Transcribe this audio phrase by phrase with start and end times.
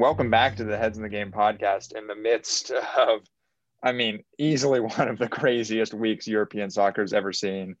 [0.00, 3.20] welcome back to the Heads in the Game podcast in the midst of,
[3.82, 7.76] I mean, easily one of the craziest weeks European soccer has ever seen.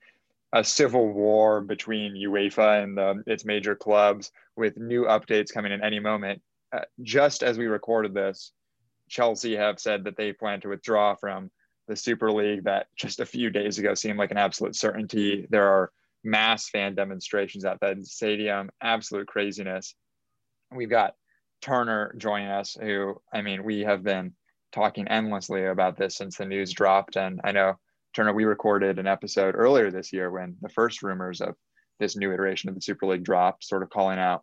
[0.52, 5.82] A civil war between UEFA and the, its major clubs with new updates coming in
[5.82, 6.42] any moment.
[6.72, 8.52] Uh, just as we recorded this,
[9.08, 11.50] Chelsea have said that they plan to withdraw from
[11.88, 15.46] the Super League that just a few days ago seemed like an absolute certainty.
[15.48, 15.90] There are
[16.22, 19.94] mass fan demonstrations at that stadium, absolute craziness.
[20.70, 21.14] We've got
[21.60, 24.32] Turner joining us, who, I mean, we have been
[24.72, 27.16] talking endlessly about this since the news dropped.
[27.16, 27.74] And I know,
[28.14, 31.54] Turner, we recorded an episode earlier this year when the first rumors of
[31.98, 34.42] this new iteration of the Super League dropped, sort of calling out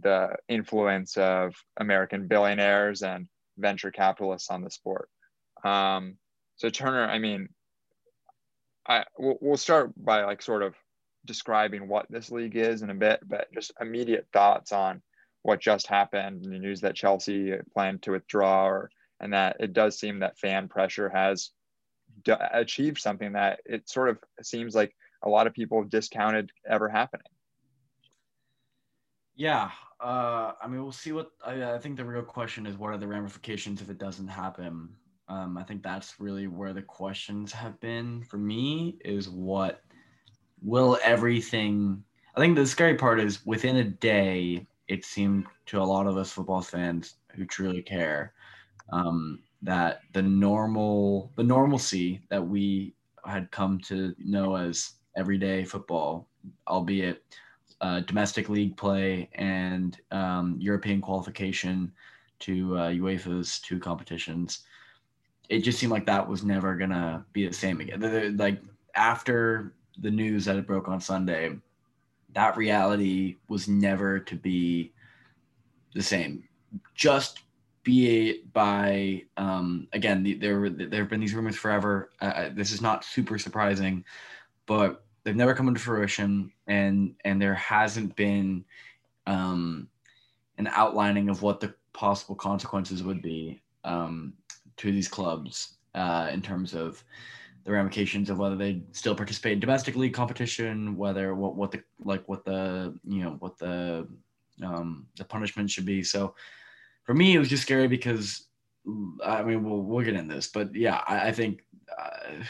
[0.00, 3.28] the influence of American billionaires and
[3.58, 5.08] venture capitalists on the sport.
[5.64, 6.16] Um,
[6.56, 7.48] so Turner, I mean,
[8.86, 10.74] I we'll, we'll start by like sort of
[11.24, 15.02] describing what this league is in a bit, but just immediate thoughts on
[15.44, 19.98] what just happened the news that Chelsea planned to withdraw, or, and that it does
[19.98, 21.50] seem that fan pressure has
[22.24, 26.50] d- achieved something that it sort of seems like a lot of people have discounted
[26.66, 27.26] ever happening.
[29.36, 29.70] Yeah,
[30.00, 32.98] uh, I mean, we'll see what I, I, think the real question is: what are
[32.98, 34.96] the ramifications if it doesn't happen?
[35.28, 38.96] Um, I think that's really where the questions have been for me.
[39.04, 39.82] Is what
[40.62, 42.02] will everything?
[42.34, 46.16] I think the scary part is within a day, it seemed to a lot of
[46.16, 48.32] us football fans who truly care
[48.92, 56.28] um, that the normal the normalcy that we had come to know as everyday football,
[56.68, 57.22] albeit
[57.80, 61.90] uh, domestic league play and um, European qualification
[62.40, 64.64] to uh, UEFA's two competitions,
[65.48, 68.36] it just seemed like that was never gonna be the same again.
[68.36, 68.60] Like
[68.94, 71.56] after the news that it broke on Sunday,
[72.34, 74.92] that reality was never to be
[75.94, 76.44] the same.
[76.94, 77.40] Just
[77.84, 82.10] be it by um, again, the, there there have been these rumors forever.
[82.20, 84.04] Uh, this is not super surprising,
[84.66, 88.64] but they've never come into fruition, and and there hasn't been
[89.26, 89.88] um,
[90.58, 94.32] an outlining of what the possible consequences would be um,
[94.76, 97.04] to these clubs uh, in terms of
[97.64, 101.82] the ramifications of whether they still participate in domestic league competition, whether what what the
[102.04, 104.06] like what the you know what the
[104.62, 106.02] um, the punishment should be.
[106.02, 106.34] So
[107.04, 108.48] for me, it was just scary because
[109.24, 111.64] I mean we'll we'll get in this, but yeah, I, I think
[111.98, 112.44] uh,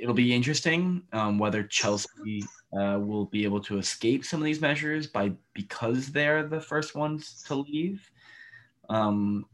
[0.00, 2.44] it'll be interesting um, whether Chelsea
[2.76, 6.94] uh, will be able to escape some of these measures by because they're the first
[6.94, 8.10] ones to leave.
[8.88, 9.46] Um,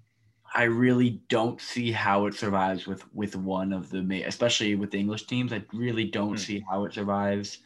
[0.53, 4.99] I really don't see how it survives with with one of the especially with the
[4.99, 5.53] English teams.
[5.53, 6.39] I really don't mm.
[6.39, 7.59] see how it survives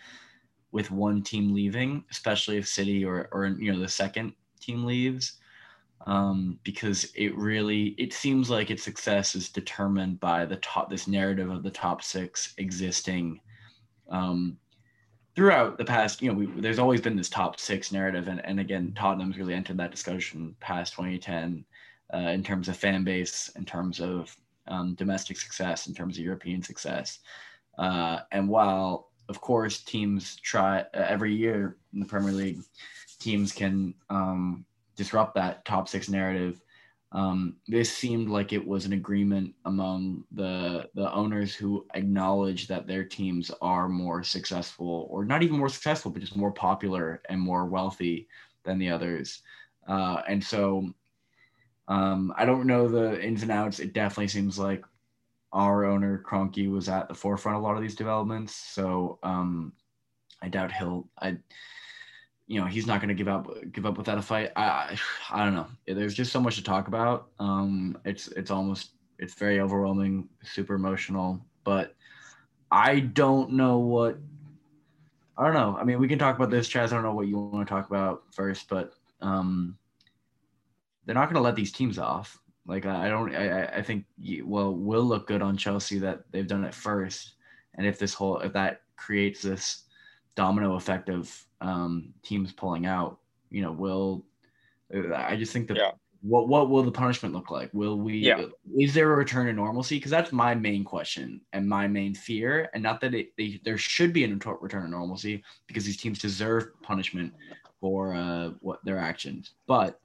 [0.71, 5.39] with one team leaving, especially if City or or you know the second team leaves,
[6.07, 11.09] um, because it really it seems like its success is determined by the top this
[11.09, 13.41] narrative of the top six existing
[14.11, 14.59] um,
[15.35, 16.21] throughout the past.
[16.21, 19.55] You know, we, there's always been this top six narrative, and and again, Tottenham's really
[19.55, 21.65] entered that discussion past 2010
[22.13, 26.25] uh, in terms of fan base, in terms of um, domestic success, in terms of
[26.25, 27.21] European success.
[27.79, 32.61] Uh, and while, of course, teams try uh, every year in the Premier League,
[33.19, 34.65] teams can um,
[34.97, 36.61] disrupt that top six narrative.
[37.13, 42.89] Um, this seemed like it was an agreement among the the owners who acknowledge that
[42.89, 47.41] their teams are more successful, or not even more successful, but just more popular and
[47.41, 48.27] more wealthy
[48.65, 49.43] than the others.
[49.87, 50.93] Uh, and so
[51.89, 53.81] um, I don't know the ins and outs.
[53.81, 54.85] It definitely seems like
[55.53, 58.55] our owner Kroenke was at the forefront of a lot of these developments.
[58.55, 59.73] So um,
[60.43, 61.09] I doubt he'll.
[61.21, 61.37] I,
[62.47, 64.53] you know, he's not going to give up give up without a fight.
[64.57, 64.99] I
[65.31, 65.67] I don't know.
[65.87, 67.29] There's just so much to talk about.
[67.39, 71.41] Um, it's it's almost it's very overwhelming, super emotional.
[71.65, 71.95] But
[72.71, 74.19] I don't know what.
[75.37, 75.77] I don't know.
[75.79, 76.87] I mean, we can talk about this, Chaz.
[76.87, 79.79] I don't know what you want to talk about first, but um,
[81.05, 82.39] they're not going to let these teams off.
[82.67, 84.07] Like I don't, I, I think
[84.45, 87.35] well will look good on Chelsea that they've done it first,
[87.75, 89.85] and if this whole if that creates this
[90.35, 93.19] domino effect of um, teams pulling out,
[93.51, 94.25] you know, will
[95.15, 95.91] I just think that yeah.
[96.23, 97.69] what what will the punishment look like?
[97.75, 98.17] Will we?
[98.17, 98.47] Yeah.
[98.79, 99.97] Is there a return to normalcy?
[99.97, 103.77] Because that's my main question and my main fear, and not that it they, there
[103.77, 107.35] should be a return to normalcy because these teams deserve punishment
[107.79, 110.01] for uh, what their actions, but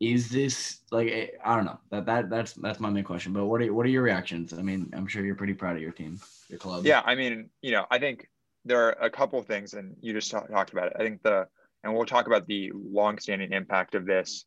[0.00, 3.32] is this like eh, I don't know that that that's that's my main question.
[3.32, 4.52] But what are what are your reactions?
[4.54, 6.18] I mean, I'm sure you're pretty proud of your team,
[6.48, 6.86] your club.
[6.86, 8.26] Yeah, I mean, you know, I think
[8.64, 10.94] there are a couple of things, and you just talk, talked about it.
[10.98, 11.46] I think the
[11.84, 14.44] and we'll talk about the long-standing impact of this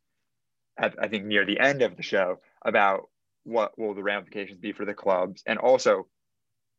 [0.77, 3.09] at, I think near the end of the show about
[3.43, 6.07] what will the ramifications be for the clubs, and also,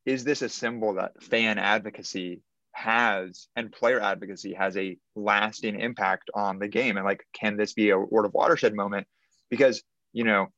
[0.04, 2.42] is this a symbol that fan advocacy
[2.74, 7.72] has and player advocacy has a lasting impact on the game, and like, can this
[7.72, 9.06] be a word of watershed moment?
[9.50, 9.82] Because
[10.12, 10.48] you know,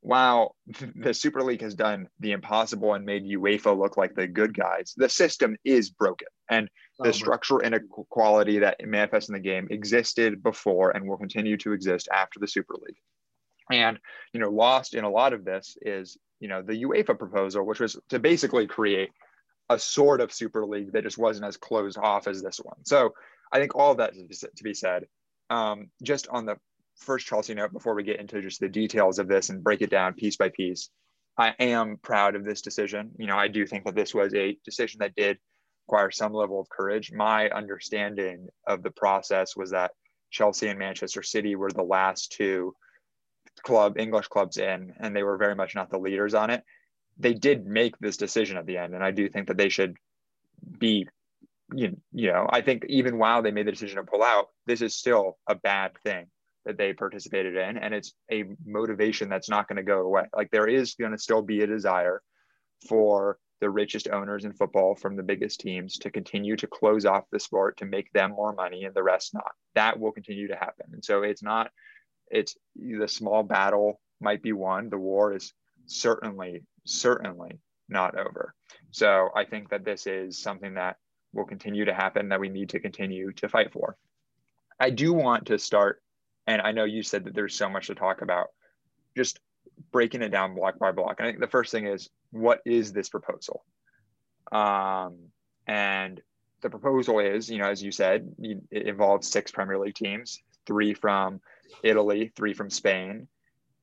[0.00, 0.54] while
[0.96, 4.94] the Super League has done the impossible and made UEFA look like the good guys,
[4.96, 6.28] the system is broken.
[6.48, 6.68] And
[7.00, 11.56] oh, the oh, structural inequality that manifests in the game existed before and will continue
[11.58, 12.98] to exist after the Super League.
[13.70, 13.98] And,
[14.32, 17.80] you know, lost in a lot of this is, you know, the UEFA proposal, which
[17.80, 19.10] was to basically create
[19.68, 22.84] a sort of Super League that just wasn't as closed off as this one.
[22.84, 23.14] So
[23.52, 25.06] I think all of that to be said.
[25.50, 26.56] Um, just on the
[26.96, 29.90] first Chelsea note, before we get into just the details of this and break it
[29.90, 30.90] down piece by piece,
[31.36, 33.12] I am proud of this decision.
[33.18, 35.38] You know, I do think that this was a decision that did
[35.86, 37.12] require some level of courage.
[37.12, 39.92] My understanding of the process was that
[40.30, 42.74] Chelsea and Manchester City were the last two
[43.62, 46.62] club English clubs in, and they were very much not the leaders on it.
[47.18, 49.96] They did make this decision at the end, and I do think that they should
[50.78, 51.06] be,
[51.74, 54.82] you, you know, I think even while they made the decision to pull out, this
[54.82, 56.26] is still a bad thing
[56.64, 60.24] that they participated in, and it's a motivation that's not going to go away.
[60.36, 62.22] Like there is going to still be a desire
[62.88, 67.24] for the richest owners in football from the biggest teams to continue to close off
[67.32, 69.50] the sport to make them more money and the rest not.
[69.74, 70.86] That will continue to happen.
[70.92, 71.70] And so it's not,
[72.30, 74.90] it's the small battle might be won.
[74.90, 75.52] The war is
[75.86, 77.58] certainly, certainly
[77.88, 78.54] not over.
[78.90, 80.96] So I think that this is something that
[81.32, 83.96] will continue to happen that we need to continue to fight for.
[84.80, 86.02] I do want to start,
[86.46, 88.48] and I know you said that there's so much to talk about,
[89.16, 89.40] just
[89.92, 91.16] breaking it down block by block.
[91.18, 93.64] And I think the first thing is what is this proposal?
[94.50, 95.16] Um,
[95.66, 96.20] and
[96.62, 100.94] the proposal is, you know, as you said, it involves six Premier League teams, three
[100.94, 101.40] from
[101.82, 103.28] Italy, three from Spain.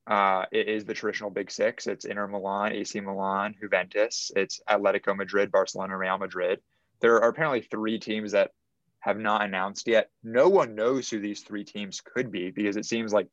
[0.06, 1.86] Uh, it is the traditional Big Six.
[1.86, 4.30] It's Inter Milan, AC Milan, Juventus.
[4.36, 6.60] It's Atletico Madrid, Barcelona, Real Madrid.
[7.00, 8.52] There are apparently three teams that
[9.00, 10.10] have not announced yet.
[10.22, 13.28] No one knows who these three teams could be because it seems like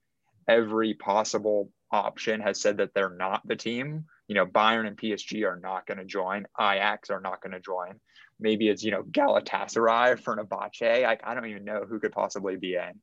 [0.48, 4.06] every possible option has said that they're not the team.
[4.28, 6.46] You know, Bayern and PSG are not going to join.
[6.60, 8.00] Ajax are not going to join.
[8.40, 11.06] Maybe it's, you know, Galatasaray, Fenerbahce.
[11.06, 13.00] I, I don't even know who could possibly be in.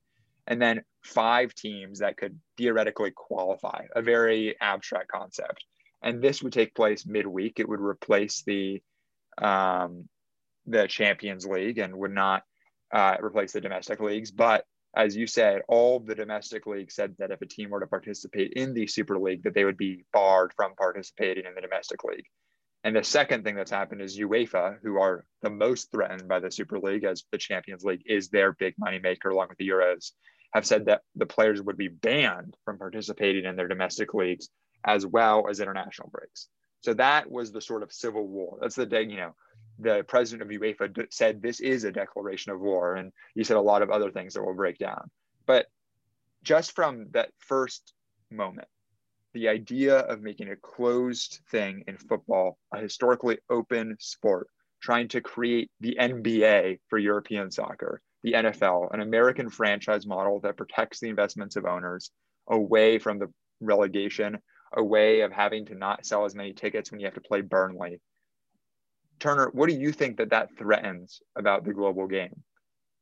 [0.50, 5.64] And then five teams that could theoretically qualify, a very abstract concept.
[6.02, 7.58] And this would take place midweek.
[7.58, 8.82] It would replace the
[9.38, 10.08] um,
[10.66, 12.42] the Champions League and would not
[12.92, 17.30] uh, replace the domestic leagues, but as you said, all the domestic leagues said that
[17.30, 20.52] if a team were to participate in the Super League, that they would be barred
[20.56, 22.24] from participating in the domestic league.
[22.82, 26.50] And the second thing that's happened is UEFA, who are the most threatened by the
[26.50, 30.12] Super League as the Champions League is their big money maker along with the Euros,
[30.52, 34.48] have said that the players would be banned from participating in their domestic leagues
[34.84, 36.48] as well as international breaks.
[36.82, 38.58] So that was the sort of civil war.
[38.60, 39.34] That's the day, you know,
[39.78, 43.62] the president of UEFA said this is a declaration of war, and he said a
[43.62, 45.10] lot of other things that will break down.
[45.46, 45.66] But
[46.42, 47.92] just from that first
[48.30, 48.68] moment,
[49.32, 54.48] the idea of making a closed thing in football, a historically open sport,
[54.82, 60.56] trying to create the NBA for European soccer, the NFL, an American franchise model that
[60.56, 62.10] protects the investments of owners
[62.48, 64.38] away from the relegation,
[64.76, 67.40] a way of having to not sell as many tickets when you have to play
[67.40, 68.00] Burnley,
[69.20, 72.42] Turner, what do you think that that threatens about the global game?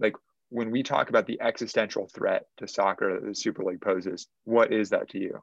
[0.01, 0.17] Like
[0.51, 4.73] when we talk about the existential threat to soccer that the Super League poses, what
[4.73, 5.41] is that to you?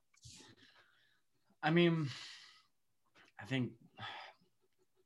[1.64, 2.10] I mean,
[3.40, 3.72] I think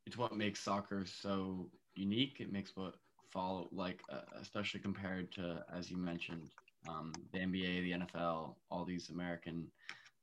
[0.05, 2.37] it's what makes soccer so unique.
[2.39, 2.95] It makes what
[3.31, 6.49] follow like, uh, especially compared to, as you mentioned,
[6.87, 9.67] um, the NBA, the NFL, all these American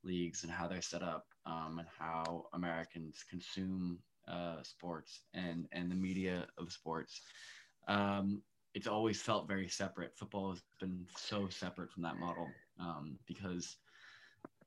[0.04, 3.98] leagues and how they're set up um, and how Americans consume
[4.28, 7.20] uh, sports and and the media of sports.
[7.88, 8.42] Um,
[8.74, 10.16] it's always felt very separate.
[10.16, 12.48] Football has been so separate from that model
[12.78, 13.76] um, because,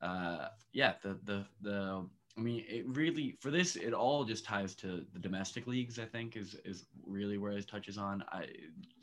[0.02, 4.74] uh, yeah, the the the I mean, it really for this it all just ties
[4.76, 6.00] to the domestic leagues.
[6.00, 8.24] I think is is really where it touches on.
[8.32, 8.48] I,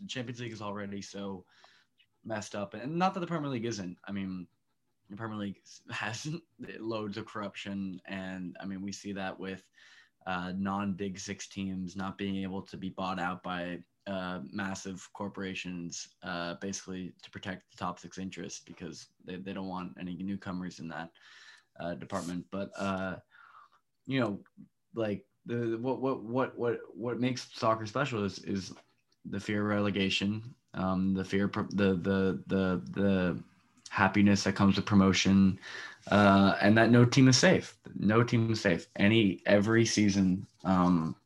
[0.08, 1.44] Champions League is already so
[2.24, 3.98] messed up, and not that the Premier League isn't.
[4.08, 4.46] I mean,
[5.10, 6.26] the Premier League has
[6.80, 9.62] loads of corruption, and I mean we see that with
[10.26, 15.06] uh, non Big Six teams not being able to be bought out by uh, massive
[15.12, 20.16] corporations, uh, basically to protect the top six interests because they, they don't want any
[20.22, 21.10] newcomers in that
[21.80, 22.46] uh, department.
[22.50, 23.16] But uh,
[24.06, 24.38] you know,
[24.94, 28.72] like the what what what what what makes soccer special is is
[29.28, 33.42] the fear of relegation, um, the fear the the the the
[33.90, 35.58] happiness that comes with promotion,
[36.10, 37.76] uh, and that no team is safe.
[37.98, 38.86] No team is safe.
[38.96, 41.16] Any every season, um,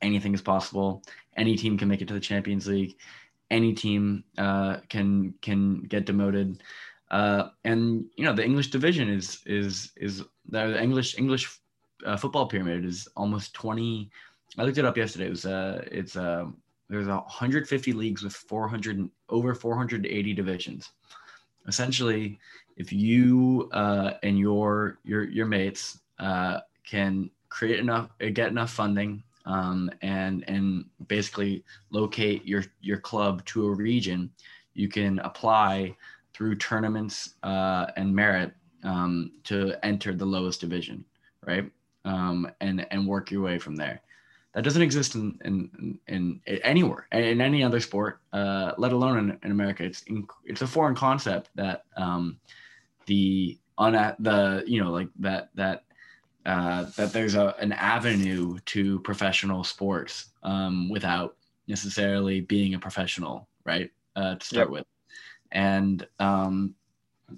[0.00, 1.02] anything is possible.
[1.36, 2.96] Any team can make it to the Champions League.
[3.50, 6.62] Any team uh, can can get demoted.
[7.10, 11.61] Uh, and you know the English division is is is the English English
[12.06, 14.10] uh, football pyramid is almost 20
[14.58, 15.26] I looked it up yesterday.
[15.26, 16.46] It was uh it's uh
[16.88, 20.90] there's 150 leagues with 400 over 480 divisions.
[21.66, 22.38] Essentially,
[22.76, 29.22] if you uh, and your your your mates uh, can create enough get enough funding
[29.46, 34.30] um, and and basically locate your your club to a region,
[34.74, 35.96] you can apply
[36.34, 38.52] through tournaments uh, and merit
[38.84, 41.04] um, to enter the lowest division,
[41.46, 41.70] right?
[42.04, 44.02] Um, and and work your way from there.
[44.54, 49.38] That doesn't exist in in, in, anywhere in any other sport, uh, let alone in,
[49.42, 49.84] in America.
[49.84, 52.38] It's in, it's a foreign concept that um,
[53.06, 55.84] the on the you know like that that
[56.44, 61.36] uh, that there's a an avenue to professional sports um, without
[61.68, 63.90] necessarily being a professional, right?
[64.16, 64.72] Uh, to start yep.
[64.72, 64.86] with,
[65.52, 66.74] and um,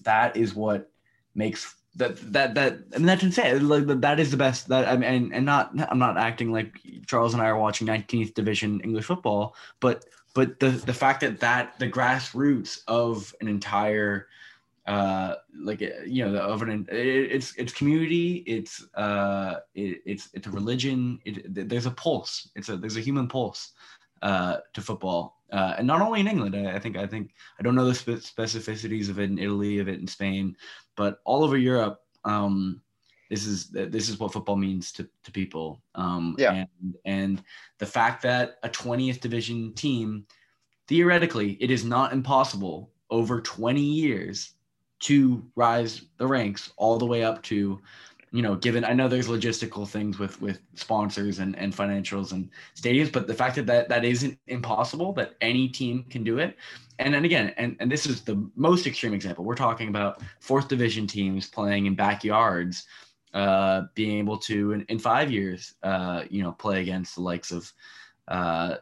[0.03, 0.91] that is what
[1.35, 3.69] makes that that that I mean that's insane.
[3.69, 7.35] Like that is the best that I mean, and, not I'm not acting like Charles
[7.35, 11.79] and I are watching 19th division English football, but but the the fact that that
[11.79, 14.29] the grassroots of an entire
[14.87, 20.47] uh like you know of an it, it's it's community it's uh it, it's it's
[20.47, 23.73] a religion it, there's a pulse it's a there's a human pulse
[24.25, 26.57] uh to football uh, and not only in England.
[26.57, 29.79] I, I, think I think I don't know the spe- specificities of it in Italy,
[29.79, 30.57] of it in Spain,
[30.97, 32.81] but all over Europe, um,
[33.31, 35.81] this is this is what football means to, to people.
[35.95, 36.65] Um, yeah.
[36.83, 37.43] And and
[37.79, 40.27] the fact that a 20th division team,
[40.89, 44.55] theoretically, it is not impossible over 20 years
[45.01, 47.81] to rise the ranks all the way up to
[48.35, 52.51] you know, given I know there's logistical things with with sponsors and, and financials and
[52.75, 56.57] stadiums, but the fact that, that that isn't impossible, that any team can do it.
[56.99, 59.45] And then again, and, and this is the most extreme example.
[59.45, 62.87] We're talking about fourth division teams playing in backyards,
[63.35, 67.53] uh, being able to in, in five years, uh, you know, play against the likes
[67.53, 67.73] of
[68.27, 68.79] uh,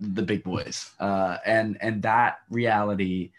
[0.00, 0.90] the big boys.
[0.98, 3.30] Uh, and and that reality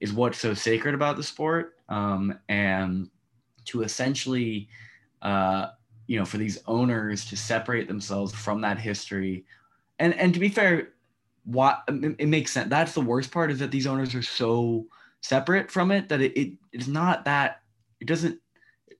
[0.00, 1.76] is what's so sacred about the sport.
[1.88, 3.08] Um, and
[3.66, 4.68] to essentially
[5.22, 5.68] uh,
[6.06, 9.44] you know, for these owners to separate themselves from that history.
[9.98, 10.88] And and to be fair,
[11.44, 12.68] what it, makes sense.
[12.68, 14.86] That's the worst part is that these owners are so
[15.20, 17.62] separate from it that it, it it's not that
[18.00, 18.40] it doesn't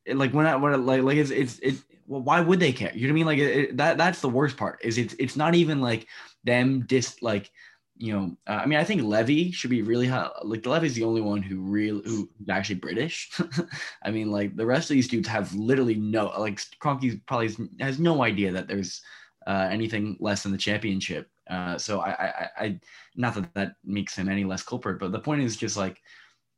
[0.05, 1.76] it, like when I when I, like like it's it's it
[2.07, 4.29] well why would they care you know what I mean like it, that that's the
[4.29, 6.07] worst part is it's it's not even like
[6.45, 7.50] them dis like
[8.02, 10.28] you know, uh, I mean, I think Levy should be really high.
[10.42, 13.30] Like Levy's the only one who really who's actually British.
[14.02, 18.00] I mean, like the rest of these dudes have literally no like Kroenke probably has
[18.00, 19.02] no idea that there's
[19.47, 21.30] uh, anything less than the championship.
[21.49, 22.80] Uh, so I, I, I,
[23.14, 26.00] not that that makes him any less culprit, but the point is just like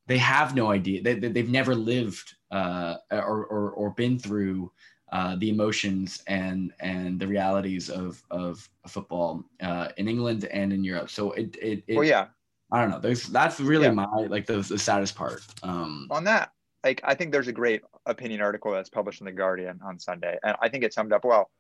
[0.06, 1.02] they have no idea.
[1.02, 4.72] They, they have never lived uh, or, or or been through
[5.12, 10.82] uh, the emotions and and the realities of of football uh, in England and in
[10.82, 11.10] Europe.
[11.10, 12.26] So it it, it well, yeah.
[12.72, 12.98] I don't know.
[12.98, 13.92] There's that's really yeah.
[13.92, 15.42] my like the, the saddest part.
[15.62, 16.50] Um, on that,
[16.82, 20.38] like I think there's a great opinion article that's published in the Guardian on Sunday,
[20.42, 21.50] and I think it summed up well.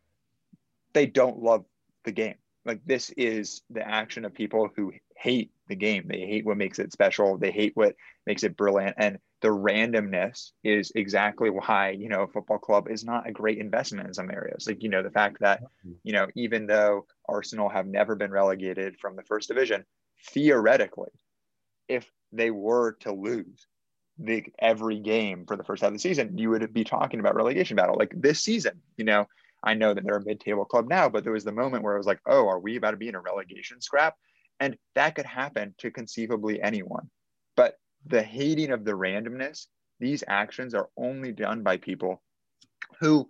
[0.92, 1.64] They don't love
[2.04, 2.36] the game.
[2.64, 6.06] Like this is the action of people who hate the game.
[6.08, 7.36] They hate what makes it special.
[7.36, 7.94] They hate what
[8.26, 13.04] makes it brilliant, and the randomness is exactly why you know a football club is
[13.04, 14.66] not a great investment in some areas.
[14.66, 15.62] Like you know the fact that
[16.02, 19.84] you know even though arsenal have never been relegated from the first division
[20.30, 21.10] theoretically
[21.88, 23.66] if they were to lose
[24.18, 27.34] the every game for the first half of the season you would be talking about
[27.34, 27.96] relegation battle.
[27.98, 29.26] Like this season you know
[29.62, 31.98] i know that they're a mid-table club now but there was the moment where i
[31.98, 34.14] was like oh are we about to be in a relegation scrap?
[34.58, 37.10] And that could happen to conceivably anyone
[38.06, 39.66] the hating of the randomness,
[40.00, 42.22] these actions are only done by people
[43.00, 43.28] who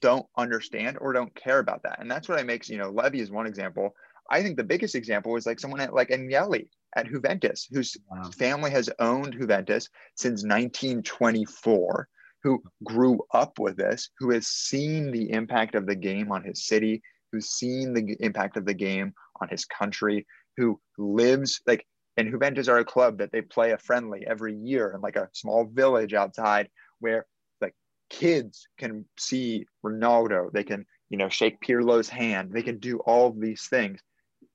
[0.00, 2.00] don't understand or don't care about that.
[2.00, 3.94] And that's what I makes, you know, Levy is one example.
[4.30, 8.22] I think the biggest example is like someone at like Agnelli at Juventus, whose wow.
[8.38, 12.08] family has owned Juventus since 1924,
[12.42, 16.66] who grew up with this, who has seen the impact of the game on his
[16.66, 17.02] city,
[17.32, 20.26] who's seen the impact of the game on his country,
[20.56, 24.92] who lives like and Juventus are a club that they play a friendly every year
[24.94, 26.68] in like a small village outside
[27.00, 27.26] where
[27.60, 27.74] like
[28.08, 33.28] kids can see Ronaldo, they can, you know, shake Pirlo's hand, they can do all
[33.28, 34.00] of these things.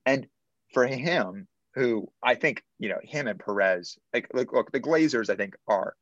[0.05, 0.27] And
[0.73, 5.29] for him, who I think, you know, him and Perez, like, look, look, the Glazers,
[5.29, 5.95] I think, are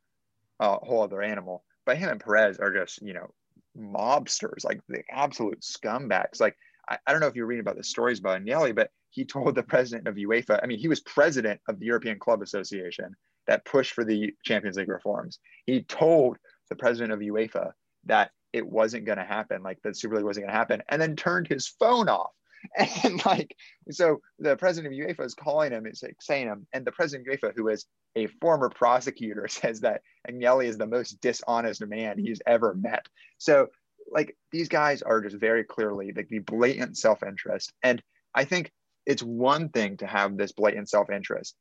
[0.60, 3.32] a whole other animal, but him and Perez are just, you know,
[3.76, 6.40] mobsters, like the absolute scumbags.
[6.40, 6.56] Like,
[6.88, 9.54] I, I don't know if you're reading about the stories about Agnelli, but he told
[9.54, 13.14] the president of UEFA, I mean, he was president of the European Club Association
[13.46, 15.38] that pushed for the Champions League reforms.
[15.66, 16.36] He told
[16.68, 17.72] the president of UEFA
[18.04, 21.00] that it wasn't going to happen, like the Super League wasn't going to happen, and
[21.00, 22.30] then turned his phone off.
[23.04, 23.54] And like,
[23.90, 27.28] so the president of UEFA is calling him, it's like saying him, and the president
[27.28, 32.18] of UEFA, who is a former prosecutor, says that Agnelli is the most dishonest man
[32.18, 33.06] he's ever met.
[33.38, 33.68] So,
[34.10, 37.72] like, these guys are just very clearly like the blatant self interest.
[37.82, 38.02] And
[38.34, 38.72] I think
[39.06, 41.56] it's one thing to have this blatant self interest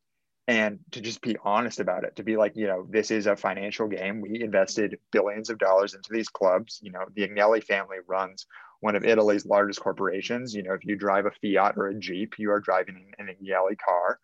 [0.48, 3.36] and to just be honest about it to be like you know this is a
[3.36, 4.22] financial game.
[4.22, 6.80] We invested billions of dollars into these clubs.
[6.82, 8.46] You know the agnelli family runs
[8.80, 10.54] one of italy's largest corporations.
[10.54, 13.78] You know if you drive a fiat or a jeep you are driving an agnelli
[13.78, 14.20] car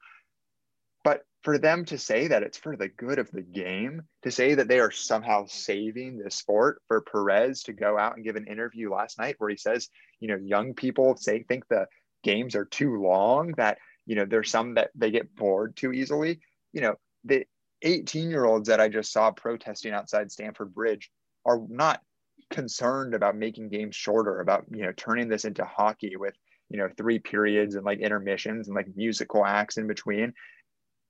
[1.44, 4.68] for them to say that it's for the good of the game to say that
[4.68, 8.92] they are somehow saving the sport for perez to go out and give an interview
[8.92, 11.86] last night where he says you know young people say think the
[12.24, 16.40] games are too long that you know there's some that they get bored too easily.
[16.72, 17.46] You know the
[17.84, 21.12] 18 year olds that i just saw protesting outside stamford bridge
[21.46, 22.02] are not
[22.50, 26.34] concerned about making games shorter about you know turning this into hockey with
[26.70, 30.34] you know three periods and like intermissions and like musical acts in between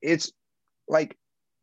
[0.04, 0.32] it's
[0.88, 1.18] like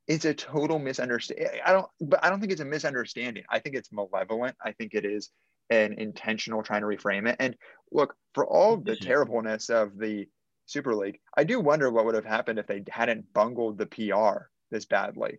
[0.08, 3.76] it's a total misunderstanding i don't but i don't think it's a misunderstanding i think
[3.76, 5.30] it's malevolent i think it is
[5.70, 7.56] an intentional trying to reframe it and
[7.92, 9.04] look for all the mm-hmm.
[9.04, 10.26] terribleness of the
[10.66, 11.18] Super League.
[11.36, 15.38] I do wonder what would have happened if they hadn't bungled the PR this badly.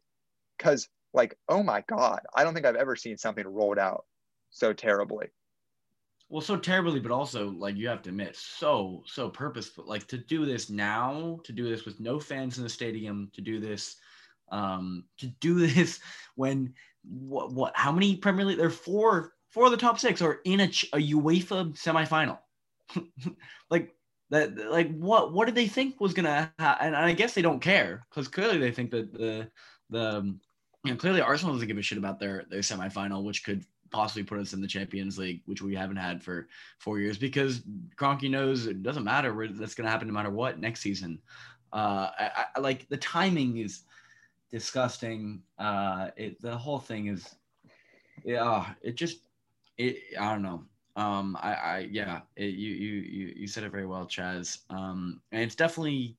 [0.57, 4.05] Because, like, oh my God, I don't think I've ever seen something rolled out
[4.49, 5.27] so terribly.
[6.31, 9.83] Well, so terribly, but also, like, you have to admit, so, so purposeful.
[9.85, 13.41] Like, to do this now, to do this with no fans in the stadium, to
[13.41, 13.97] do this,
[14.49, 15.99] um, to do this
[16.35, 18.57] when, what, what, how many Premier League?
[18.57, 22.39] There are four, four of the top six are in a, a UEFA semifinal.
[23.69, 23.93] like,
[24.29, 26.87] that like what what did they think was gonna happen?
[26.87, 29.51] And I guess they don't care because clearly they think that the
[29.89, 30.39] the um,
[30.85, 34.23] you know clearly Arsenal doesn't give a shit about their their semifinal, which could possibly
[34.23, 36.47] put us in the Champions League, which we haven't had for
[36.79, 37.61] four years because
[37.95, 39.47] Kroenke knows it doesn't matter.
[39.51, 41.19] That's gonna happen no matter what next season.
[41.73, 43.83] Uh, I, I like the timing is
[44.51, 45.41] disgusting.
[45.57, 47.35] Uh, it the whole thing is,
[48.23, 49.19] yeah, it just
[49.77, 50.63] it I don't know
[50.97, 55.21] um i i yeah it, you you you you said it very well chaz um
[55.31, 56.17] and it's definitely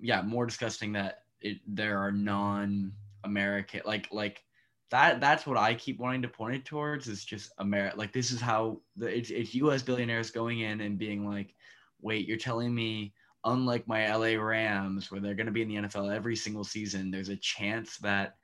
[0.00, 4.42] yeah more disgusting that it there are non-american like like
[4.90, 8.30] that that's what i keep wanting to point it towards is just america like this
[8.30, 11.54] is how the it's, it's us billionaires going in and being like
[12.00, 13.12] wait you're telling me
[13.44, 17.10] unlike my la rams where they're going to be in the nfl every single season
[17.10, 18.34] there's a chance that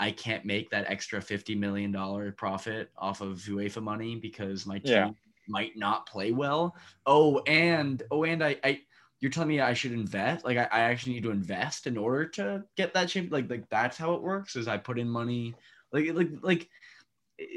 [0.00, 4.78] I can't make that extra fifty million dollar profit off of UEFA money because my
[4.78, 5.10] team yeah.
[5.46, 6.74] might not play well.
[7.04, 8.80] Oh, and oh, and I, I
[9.20, 10.42] you're telling me I should invest?
[10.42, 13.30] Like I, I actually need to invest in order to get that shape?
[13.30, 14.56] Like like that's how it works.
[14.56, 15.54] Is I put in money,
[15.92, 16.68] like like like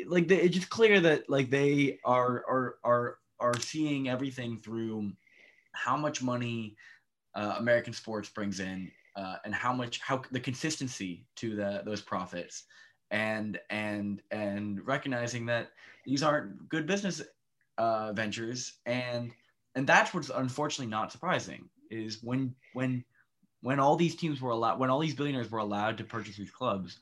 [0.07, 5.11] like it's just clear that like they are are are are seeing everything through
[5.73, 6.75] how much money
[7.35, 12.01] uh, American sports brings in uh, and how much how the consistency to the those
[12.01, 12.63] profits.
[13.11, 15.71] And and and recognizing that
[16.05, 17.21] these aren't good business
[17.77, 18.79] uh, ventures.
[18.85, 19.31] And
[19.75, 23.03] and that's what's unfortunately not surprising is when when
[23.61, 26.51] when all these teams were allowed when all these billionaires were allowed to purchase these
[26.51, 26.99] clubs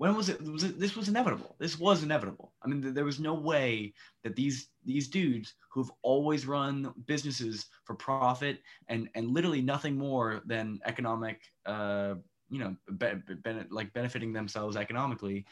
[0.00, 1.56] when was it was it, this was inevitable.
[1.58, 2.54] This was inevitable.
[2.62, 3.92] I mean there was no way
[4.24, 10.40] that these these dudes who've always run businesses for profit and and literally nothing more
[10.46, 12.14] than economic uh
[12.48, 13.08] you know be,
[13.44, 15.44] be, like benefiting themselves economically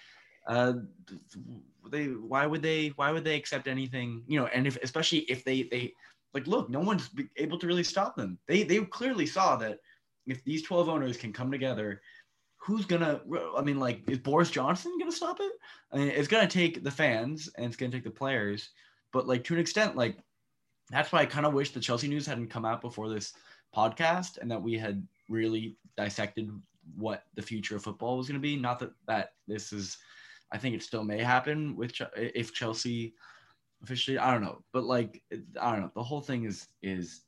[0.46, 0.72] uh
[1.92, 5.44] they why would they why would they accept anything you know and if especially if
[5.44, 5.92] they they
[6.32, 8.38] like look no one's able to really stop them.
[8.48, 9.80] They they clearly saw that
[10.26, 12.00] if these 12 owners can come together
[12.58, 13.20] who's gonna
[13.56, 15.52] i mean like is boris johnson gonna stop it?
[15.92, 18.70] I mean it's gonna take the fans and it's gonna take the players
[19.12, 20.18] but like to an extent like
[20.90, 23.32] that's why i kind of wish the chelsea news hadn't come out before this
[23.74, 26.50] podcast and that we had really dissected
[26.96, 28.56] what the future of football was going to be.
[28.56, 29.98] Not that that this is
[30.52, 33.12] i think it still may happen with if chelsea
[33.82, 35.22] officially i don't know but like
[35.60, 35.90] i don't know.
[35.94, 37.22] The whole thing is is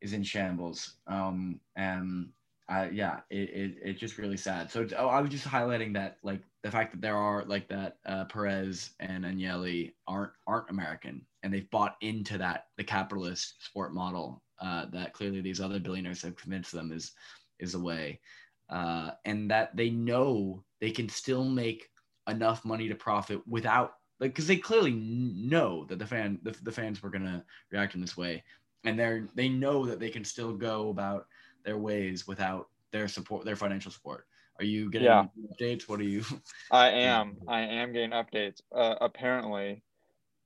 [0.00, 0.96] is in shambles.
[1.06, 2.28] Um and
[2.68, 4.70] yeah, it, it, it's just really sad.
[4.70, 7.98] So oh, I was just highlighting that, like the fact that there are like that
[8.06, 13.94] uh, Perez and Agnelli aren't aren't American, and they've bought into that the capitalist sport
[13.94, 17.12] model, uh, that clearly these other billionaires have convinced them is
[17.60, 18.20] is a way,
[18.68, 21.88] uh, and that they know they can still make
[22.28, 26.72] enough money to profit without like because they clearly know that the fan the, the
[26.72, 28.42] fans were gonna react in this way,
[28.84, 31.26] and they're they know that they can still go about
[31.66, 34.24] their ways without their support, their financial support.
[34.58, 35.26] Are you getting yeah.
[35.60, 35.86] updates?
[35.86, 36.24] What are you?
[36.70, 37.36] I am.
[37.46, 38.62] I am getting updates.
[38.74, 39.82] Uh, apparently,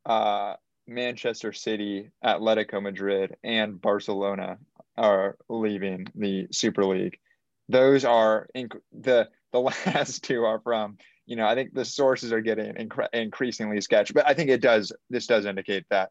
[0.05, 0.55] uh,
[0.89, 4.59] Manchester City, Atletico Madrid, and Barcelona
[4.97, 7.21] are leaving the Super League.
[7.69, 10.99] Those are inc- the the last two are from.
[11.27, 14.61] You know, I think the sources are getting incre- increasingly sketchy, but I think it
[14.61, 14.93] does.
[15.11, 16.11] This does indicate that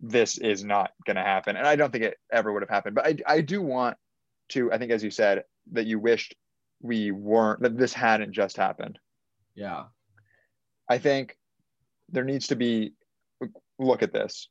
[0.00, 2.94] this is not going to happen, and I don't think it ever would have happened.
[2.94, 3.98] But I I do want
[4.50, 4.72] to.
[4.72, 6.34] I think, as you said, that you wished
[6.82, 8.98] we weren't that this hadn't just happened.
[9.54, 9.84] Yeah.
[10.88, 11.38] I think
[12.10, 12.92] there needs to be
[13.78, 14.48] look at this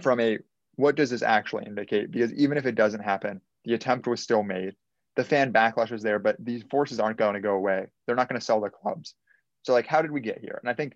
[0.00, 0.38] from a
[0.74, 2.10] what does this actually indicate?
[2.10, 4.74] Because even if it doesn't happen, the attempt was still made.
[5.16, 7.86] The fan backlash was there, but these forces aren't going to go away.
[8.06, 9.14] They're not going to sell the clubs.
[9.62, 10.58] So, like, how did we get here?
[10.62, 10.94] And I think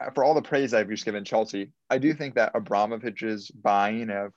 [0.00, 4.10] uh, for all the praise I've just given Chelsea, I do think that Abramovich's buying
[4.10, 4.32] of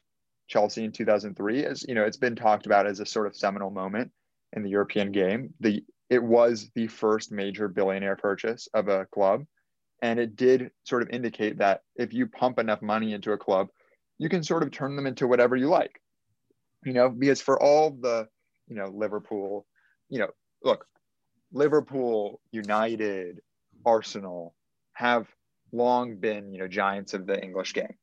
[0.47, 3.71] Chelsea in 2003 is, you know, it's been talked about as a sort of seminal
[3.71, 4.11] moment
[4.53, 5.53] in the European game.
[5.59, 9.45] The it was the first major billionaire purchase of a club,
[10.01, 13.69] and it did sort of indicate that if you pump enough money into a club,
[14.19, 15.99] you can sort of turn them into whatever you like.
[16.83, 18.27] You know, because for all the,
[18.67, 19.65] you know, Liverpool,
[20.09, 20.29] you know,
[20.63, 20.85] look,
[21.51, 23.39] Liverpool, United,
[23.83, 24.53] Arsenal
[24.93, 25.27] have
[25.71, 27.95] long been, you know, giants of the English game.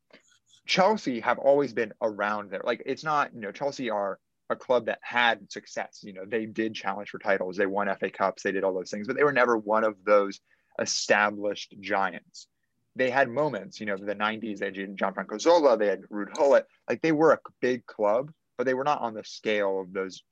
[0.67, 2.63] Chelsea have always been around there.
[2.65, 4.19] Like it's not, you know, Chelsea are
[4.51, 6.01] a club that had success.
[6.03, 8.91] You know, they did challenge for titles, they won FA Cups, they did all those
[8.91, 10.41] things, but they were never one of those
[10.79, 12.47] established giants.
[12.95, 16.67] They had moments, you know, the 90s, they had Gianfranco Zola, they had Ruud Gullit.
[16.89, 20.23] Like they were a big club, but they were not on the scale of those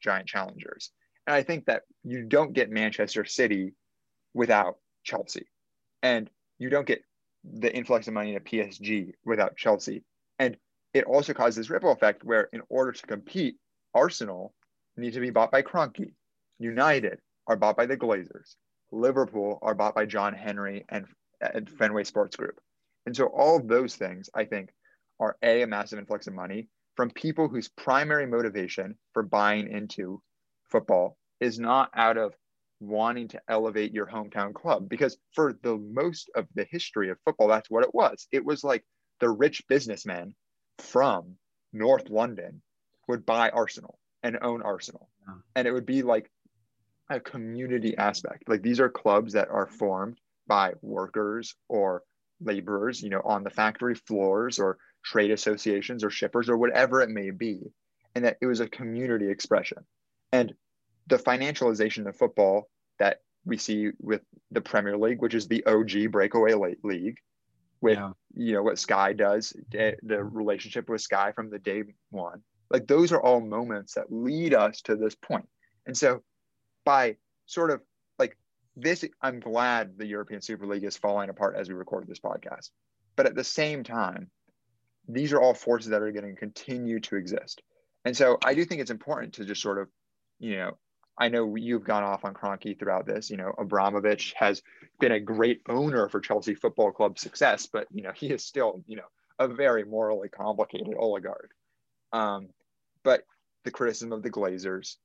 [0.00, 0.90] giant challengers.
[1.26, 3.74] And I think that you don't get Manchester City
[4.34, 5.46] without Chelsea.
[6.02, 7.04] And you don't get
[7.44, 10.04] the influx of money into PSG without Chelsea.
[10.38, 10.56] And
[10.92, 13.56] it also causes this ripple effect where, in order to compete,
[13.94, 14.54] Arsenal
[14.96, 16.12] need to be bought by Kroenke.
[16.58, 18.56] United are bought by the Glazers.
[18.92, 21.06] Liverpool are bought by John Henry and,
[21.40, 22.60] and Fenway Sports Group.
[23.06, 24.70] And so all of those things, I think,
[25.18, 30.20] are a, a massive influx of money from people whose primary motivation for buying into
[30.64, 32.34] football is not out of
[32.80, 37.48] wanting to elevate your hometown club because for the most of the history of football
[37.48, 38.26] that's what it was.
[38.32, 38.84] It was like
[39.20, 40.34] the rich businessman
[40.78, 41.36] from
[41.72, 42.62] north london
[43.06, 45.08] would buy arsenal and own arsenal.
[45.28, 45.34] Yeah.
[45.56, 46.30] and it would be like
[47.10, 48.48] a community aspect.
[48.48, 52.02] Like these are clubs that are formed by workers or
[52.40, 57.10] laborers you know on the factory floors or trade associations or shippers or whatever it
[57.10, 57.60] may be
[58.14, 59.78] and that it was a community expression.
[60.32, 60.54] And
[61.06, 66.12] the financialization of football that we see with the Premier League, which is the OG
[66.12, 67.16] breakaway league,
[67.80, 68.12] with yeah.
[68.34, 72.42] you know what Sky does, the relationship with Sky from the day one.
[72.70, 75.48] Like those are all moments that lead us to this point.
[75.86, 76.22] And so
[76.84, 77.80] by sort of
[78.18, 78.36] like
[78.76, 82.70] this, I'm glad the European Super League is falling apart as we record this podcast.
[83.16, 84.30] But at the same time,
[85.08, 87.62] these are all forces that are going to continue to exist.
[88.04, 89.88] And so I do think it's important to just sort of,
[90.38, 90.78] you know,
[91.20, 93.28] I know you've gone off on Kroenke throughout this.
[93.28, 94.62] You know, Abramovich has
[94.98, 98.82] been a great owner for Chelsea Football Club success, but you know he is still
[98.86, 101.50] you know a very morally complicated oligarch.
[102.12, 102.48] Um,
[103.04, 103.24] but
[103.64, 104.96] the criticism of the Glazers,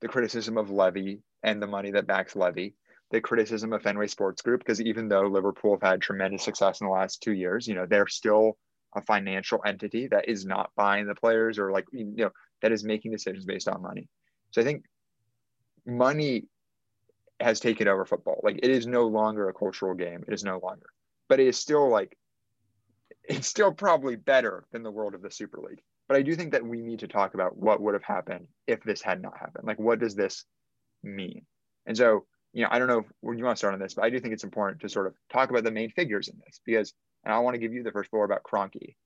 [0.00, 2.74] the criticism of Levy and the money that backs Levy,
[3.10, 6.86] the criticism of Fenway Sports Group, because even though Liverpool have had tremendous success in
[6.86, 8.56] the last two years, you know they're still
[8.96, 12.30] a financial entity that is not buying the players or like you know
[12.62, 14.08] that is making decisions based on money.
[14.52, 14.84] So I think
[15.86, 16.44] money
[17.40, 18.40] has taken over football.
[18.42, 20.24] Like it is no longer a cultural game.
[20.26, 20.86] It is no longer,
[21.28, 22.16] but it is still like,
[23.24, 25.80] it's still probably better than the world of the Super League.
[26.08, 28.82] But I do think that we need to talk about what would have happened if
[28.82, 29.66] this had not happened.
[29.66, 30.44] Like, what does this
[31.04, 31.42] mean?
[31.86, 34.04] And so, you know, I don't know when you want to start on this, but
[34.04, 36.60] I do think it's important to sort of talk about the main figures in this
[36.66, 36.92] because,
[37.24, 38.96] and I want to give you the first floor about Kroenke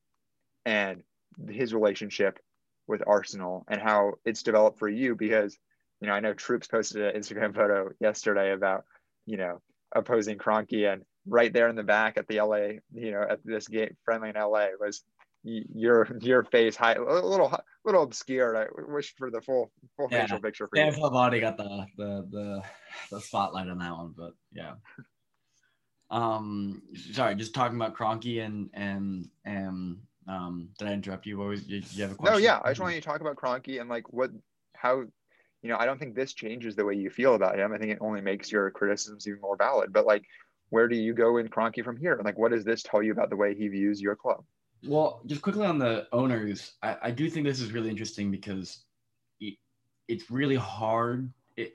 [0.64, 1.02] and
[1.48, 2.38] his relationship
[2.86, 5.58] with Arsenal and how it's developed for you because
[6.04, 8.84] you know, I know Troops posted an Instagram photo yesterday about,
[9.24, 9.62] you know,
[9.96, 13.68] opposing Kroenke and right there in the back at the LA, you know, at this
[13.68, 15.02] game friendly in LA was
[15.44, 18.54] your your face high a little little obscured.
[18.54, 20.22] I wish for the full full yeah.
[20.22, 21.00] facial picture for Dan you.
[21.00, 22.62] Pavati got the, the the
[23.10, 24.74] the spotlight on that one, but yeah.
[26.10, 31.38] Um sorry, just talking about Kroenke and and and Um, did I interrupt you?
[31.38, 32.34] What was you, you have a question?
[32.34, 34.30] No, yeah, I just wanted to talk about Kroenke and like what,
[34.74, 35.04] how,
[35.64, 37.72] you know, I don't think this changes the way you feel about him.
[37.72, 39.94] I think it only makes your criticisms even more valid.
[39.94, 40.22] But like,
[40.68, 42.20] where do you go in Kroenke from here?
[42.22, 44.44] Like, what does this tell you about the way he views your club?
[44.86, 48.80] Well, just quickly on the owners, I, I do think this is really interesting because
[49.40, 49.54] it,
[50.06, 51.32] it's really hard.
[51.56, 51.72] It,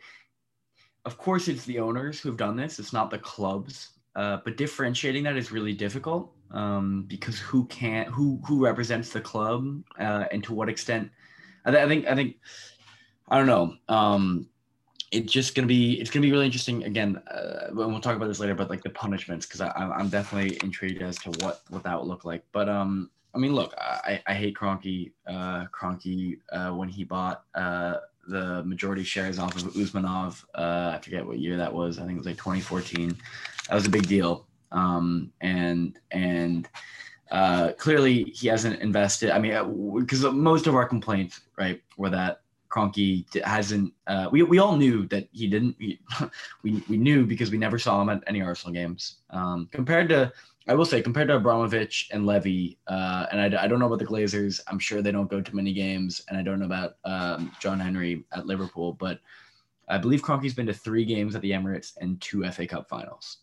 [1.06, 2.78] of course, it's the owners who've done this.
[2.78, 8.06] It's not the clubs, uh, but differentiating that is really difficult um, because who can
[8.06, 11.10] who who represents the club uh, and to what extent?
[11.66, 12.36] I, th- I think I think
[13.32, 13.76] I don't know.
[13.88, 14.50] Um,
[15.12, 16.84] it's just gonna be it's gonna be really interesting.
[16.84, 21.02] Again uh, we'll talk about this later but like the punishments because i'm definitely intrigued
[21.02, 22.44] as to what what that would look like.
[22.52, 27.44] But um i mean look i i hate Kroenke uh Kroenke uh when he bought
[27.56, 27.96] uh
[28.28, 30.44] the majority shares off of Usmanov.
[30.54, 31.98] Uh i forget what year that was.
[31.98, 33.18] I think it was like 2014
[33.70, 34.46] that was a big deal.
[34.72, 36.70] Um and and
[37.32, 39.32] uh clearly he hasn't invested.
[39.32, 43.94] I mean because uh, most of our complaints right were that Kroenke hasn't.
[44.08, 45.76] Uh, we we all knew that he didn't.
[46.64, 49.18] We we knew because we never saw him at any Arsenal games.
[49.30, 50.32] Um, compared to,
[50.68, 54.00] I will say, compared to Abramovich and Levy, uh, and I, I don't know about
[54.00, 54.60] the Glazers.
[54.68, 57.80] I'm sure they don't go to many games, and I don't know about um, John
[57.80, 59.20] Henry at Liverpool, but
[59.88, 63.38] I believe Kroenke's been to three games at the Emirates and two FA Cup finals.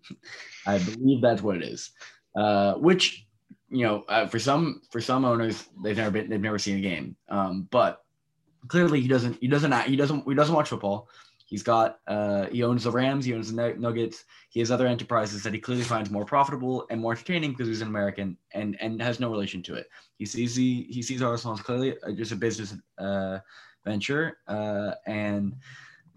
[0.66, 1.92] I believe that's what it is.
[2.34, 3.26] Uh, which
[3.68, 6.80] you know, uh, for some for some owners, they've never been they've never seen a
[6.80, 7.16] game.
[7.28, 8.04] Um, but
[8.68, 11.08] clearly he doesn't he doesn't he doesn't he doesn't watch football.
[11.46, 14.24] He's got uh, he owns the Rams, he owns the Nuggets.
[14.50, 17.82] He has other enterprises that he clearly finds more profitable and more entertaining because he's
[17.82, 19.86] an American and and has no relation to it.
[20.18, 23.38] He sees the he sees Arsenal as clearly just a business uh,
[23.84, 25.54] venture uh, and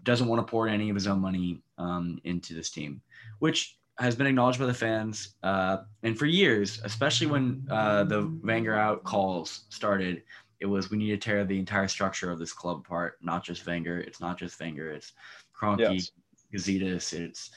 [0.02, 3.00] doesn't want to pour any of his own money um, into this team,
[3.38, 5.36] which has been acknowledged by the fans.
[5.42, 10.22] Uh, and for years, especially when uh, the Wenger out calls started,
[10.60, 13.66] it was we need to tear the entire structure of this club apart, not just
[13.66, 14.00] Wenger.
[14.00, 14.90] It's not just Wenger.
[14.90, 15.12] It's
[15.58, 16.10] Kroenke, yes.
[16.54, 17.12] Gazidis.
[17.12, 17.50] It's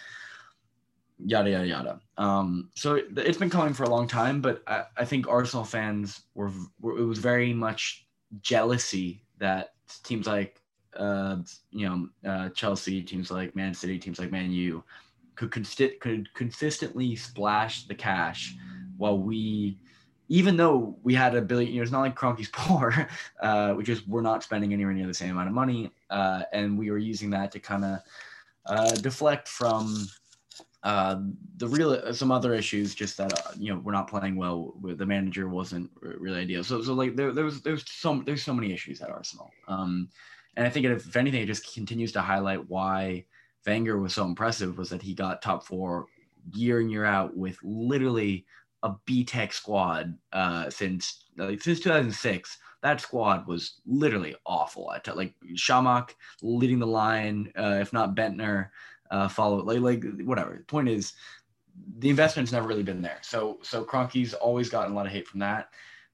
[1.19, 1.99] yada yada yada.
[2.17, 5.65] Um, so it, has been coming for a long time, but I, I think Arsenal
[5.65, 8.07] fans were, were, it was very much
[8.41, 10.61] jealousy that teams like
[10.97, 11.37] uh,
[11.71, 14.83] you know uh, Chelsea, teams like Man City, teams like Man U
[15.35, 18.55] could consti- could consistently splash the cash
[18.97, 19.79] while we
[20.29, 23.07] even though we had a billion, you know, it's not like Kroenke's poor,
[23.41, 25.91] uh, which is we just were not spending anywhere near the same amount of money.
[26.09, 27.99] Uh, and we were using that to kind of
[28.65, 30.07] uh, deflect from
[30.83, 31.21] uh,
[31.57, 34.73] the real, some other issues, just that, uh, you know, we're not playing well.
[34.81, 36.63] The manager wasn't really ideal.
[36.63, 39.51] So, so like there, there was, there's some, there's so many issues at Arsenal.
[39.67, 40.09] Um,
[40.55, 43.25] and I think if, if anything, it just continues to highlight why
[43.65, 46.07] Wenger was so impressive was that he got top four
[46.51, 48.45] year in, year out with literally
[48.83, 52.57] a B Tech squad uh, since like, since 2006.
[52.81, 54.89] That squad was literally awful.
[54.89, 58.69] I tell like Chamakh leading the line, uh, if not Bendtner,
[59.09, 60.57] uh, follow like like whatever.
[60.57, 61.13] The point is,
[61.99, 63.19] the investment's never really been there.
[63.21, 65.69] So so Kroenke's always gotten a lot of hate from that.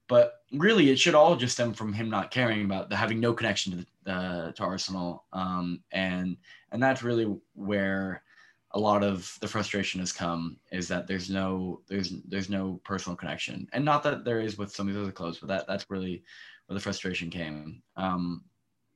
[0.07, 3.31] But really, it should all just stem from him not caring about the having no
[3.33, 6.37] connection to the, uh, to Arsenal, um, and
[6.71, 8.23] and that's really where
[8.71, 13.15] a lot of the frustration has come is that there's no there's there's no personal
[13.15, 13.67] connection.
[13.73, 16.23] And not that there is with some of these other clubs but that that's really
[16.67, 17.81] where the frustration came.
[17.95, 18.43] Um,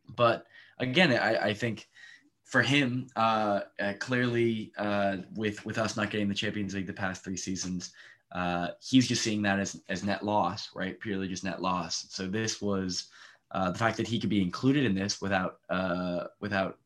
[0.09, 0.45] but
[0.79, 1.87] again I, I think
[2.43, 6.93] for him uh, uh, clearly uh, with with us not getting the champions league the
[6.93, 7.91] past three seasons
[8.33, 10.99] uh, he's just seeing that as, as net loss right?
[10.99, 12.07] Purely just net loss.
[12.09, 13.07] So this was
[13.51, 16.79] uh, the fact that he could be included in this without uh, without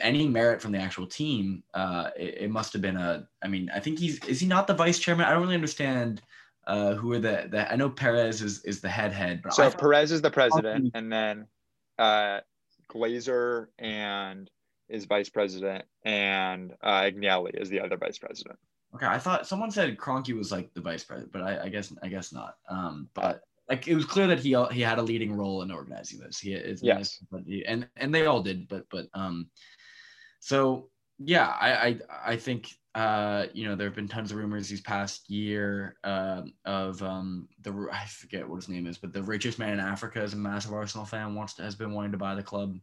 [0.00, 3.26] any merit from the actual team, uh, it, it, must have been a.
[3.42, 5.26] I mean, I think he's is he not the vice chairman?
[5.26, 6.22] I don't really understand
[6.66, 9.42] uh, who are the, the I know Perez is is the head head.
[9.42, 11.46] But so Perez is the president, and then
[11.98, 12.40] uh,
[12.90, 14.50] Glazer and
[14.88, 18.58] is vice president, and uh, Agnelli is the other vice president.
[18.94, 21.92] Okay, I thought someone said Kroenke was like the vice president, but I, I guess
[22.02, 22.56] I guess not.
[22.68, 26.20] Um, but like it was clear that he he had a leading role in organizing
[26.20, 26.38] this.
[26.38, 29.48] He is yes, but he, and and they all did, but but um,
[30.40, 34.68] so yeah, I I I think uh you know there have been tons of rumors
[34.68, 39.22] these past year uh, of um the I forget what his name is, but the
[39.22, 42.18] richest man in Africa is a massive Arsenal fan wants to, has been wanting to
[42.18, 42.78] buy the club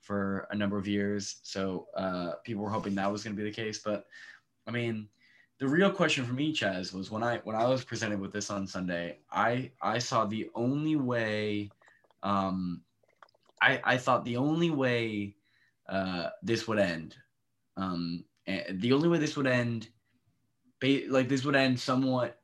[0.00, 1.40] for a number of years.
[1.42, 4.04] So uh, people were hoping that was going to be the case, but
[4.66, 5.08] I mean
[5.58, 8.50] the real question for me, Chaz, was when I when I was presented with this
[8.50, 11.70] on Sunday, I I saw the only way,
[12.22, 12.82] um,
[13.62, 15.34] I I thought the only way
[15.88, 17.16] uh, this would end,
[17.76, 19.88] um, the only way this would end,
[21.08, 22.38] like this would end somewhat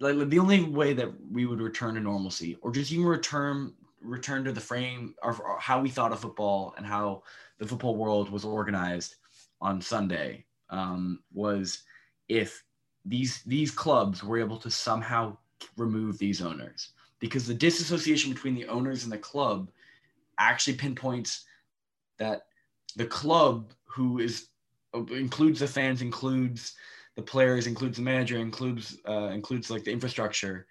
[0.00, 4.44] like the only way that we would return to normalcy or just even return return
[4.44, 7.22] to the frame of how we thought of football and how
[7.58, 9.16] the football world was organized
[9.60, 11.82] on Sunday um, was
[12.28, 12.64] if
[13.04, 15.36] these these clubs were able to somehow
[15.76, 16.90] remove these owners.
[17.20, 19.70] Because the disassociation between the owners and the club
[20.38, 21.44] actually pinpoints
[22.18, 22.42] that
[22.96, 24.48] the club who is
[24.94, 26.74] includes the fans includes
[27.16, 30.66] the players includes the manager includes uh, includes like the infrastructure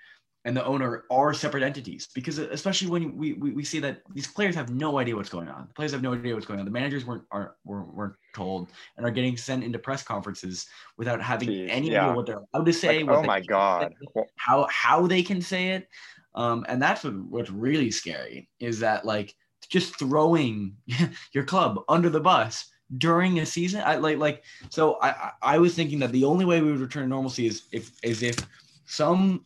[0.48, 2.08] and the owner are separate entities.
[2.16, 5.50] Because especially when we, we, we see that these players have no idea what's going
[5.50, 5.68] on.
[5.68, 6.66] The players have no idea what's going on.
[6.66, 10.66] The managers weren't are, weren't, weren't told and are getting sent into press conferences
[10.98, 12.06] without having Jeez, any yeah.
[12.06, 13.94] idea what they're allowed to say like, oh my god.
[14.16, 15.90] Say, how how they can say it.
[16.34, 19.36] Um, and that's what, what's really scary is that like
[19.68, 20.78] just throwing
[21.34, 25.76] your club under the bus during a season i like like so i i was
[25.76, 28.38] thinking that the only way we would return to normalcy is if is if
[28.86, 29.44] some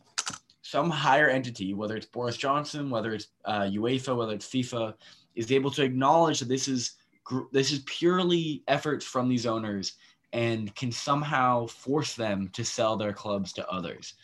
[0.72, 4.94] some higher entity, whether it's Boris Johnson, whether it's uh, UEFA, whether it's FIFA,
[5.34, 6.92] is able to acknowledge that this is
[7.52, 9.92] this is purely efforts from these owners
[10.32, 14.14] and can somehow force them to sell their clubs to others.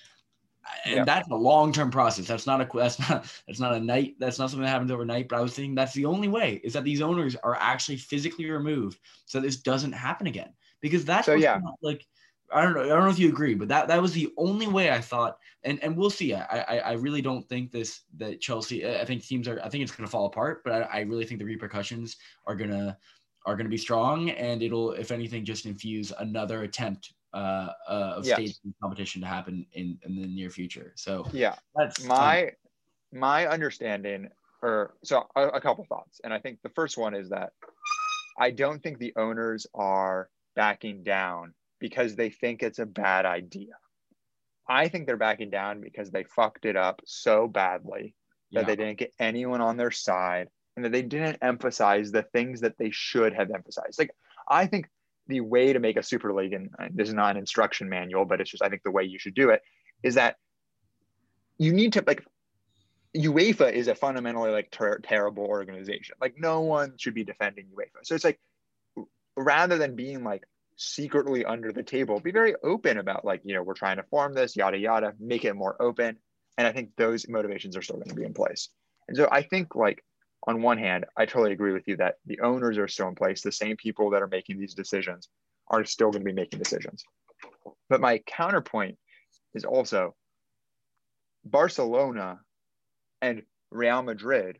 [0.86, 1.06] And yep.
[1.06, 2.26] that's a long-term process.
[2.26, 4.16] That's not a that's not that's not a night.
[4.18, 5.28] That's not something that happens overnight.
[5.28, 8.50] But I was thinking that's the only way is that these owners are actually physically
[8.50, 10.54] removed so this doesn't happen again.
[10.80, 11.60] Because that's so yeah.
[11.82, 12.06] like
[12.52, 12.82] I don't know.
[12.82, 15.38] I don't know if you agree, but that that was the only way I thought,
[15.64, 16.34] and and we'll see.
[16.34, 18.86] I I, I really don't think this that Chelsea.
[18.86, 19.60] I think teams are.
[19.62, 22.54] I think it's going to fall apart, but I, I really think the repercussions are
[22.54, 22.96] gonna
[23.44, 28.26] are gonna be strong, and it'll, if anything, just infuse another attempt uh, uh of
[28.26, 28.36] yes.
[28.36, 30.92] stage competition to happen in in the near future.
[30.96, 32.50] So yeah, that's my um,
[33.12, 34.30] my understanding,
[34.62, 37.52] or so a, a couple thoughts, and I think the first one is that
[38.38, 43.74] I don't think the owners are backing down because they think it's a bad idea.
[44.68, 48.14] I think they're backing down because they fucked it up so badly
[48.52, 48.66] that yeah.
[48.66, 52.76] they didn't get anyone on their side and that they didn't emphasize the things that
[52.78, 53.98] they should have emphasized.
[53.98, 54.10] Like,
[54.48, 54.88] I think
[55.26, 58.40] the way to make a super league, and this is not an instruction manual, but
[58.40, 59.62] it's just, I think the way you should do it
[60.02, 60.36] is that
[61.58, 62.24] you need to, like,
[63.16, 66.14] UEFA is a fundamentally like ter- terrible organization.
[66.20, 68.04] Like, no one should be defending UEFA.
[68.04, 68.38] So it's like,
[69.36, 70.44] rather than being like,
[70.78, 74.32] secretly under the table be very open about like you know we're trying to form
[74.32, 76.16] this yada yada make it more open.
[76.56, 78.68] And i think those motivations are still going to be in place.
[79.08, 80.04] And so i think like
[80.46, 83.42] on one hand i totally agree with you that the owners are still in place.
[83.42, 85.28] The same people that are making these decisions
[85.66, 87.04] are still going to be making decisions.
[87.90, 88.98] But my counterpoint
[89.54, 90.14] is also
[91.44, 92.38] barcelona
[93.20, 94.58] and real madrid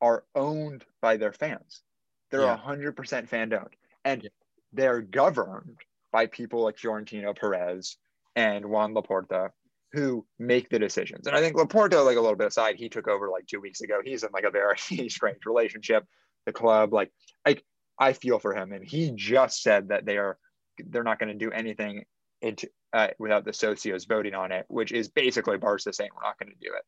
[0.00, 1.82] are owned by their fans.
[2.30, 2.58] They're yeah.
[2.66, 4.30] 100% fan owned and yeah
[4.76, 5.78] they're governed
[6.12, 7.96] by people like Florentino Perez
[8.34, 9.50] and Juan Laporta
[9.92, 11.26] who make the decisions.
[11.26, 13.80] And I think Laporta, like a little bit aside, he took over like two weeks
[13.80, 14.00] ago.
[14.04, 14.76] He's in like a very
[15.08, 16.04] strange relationship.
[16.44, 17.10] The club, like,
[17.44, 17.64] like
[17.98, 20.38] I feel for him, and he just said that they are
[20.78, 22.04] they're not going to do anything
[22.42, 26.38] into, uh, without the socios voting on it, which is basically Barca saying we're not
[26.38, 26.84] going to do it.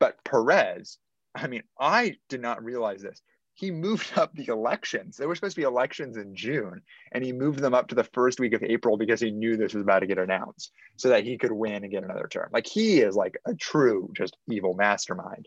[0.00, 0.98] But Perez,
[1.34, 3.20] I mean, I did not realize this
[3.60, 5.16] he moved up the elections.
[5.16, 6.80] There were supposed to be elections in June,
[7.12, 9.74] and he moved them up to the first week of April because he knew this
[9.74, 12.48] was about to get announced so that he could win and get another term.
[12.52, 15.46] Like he is like a true, just evil mastermind.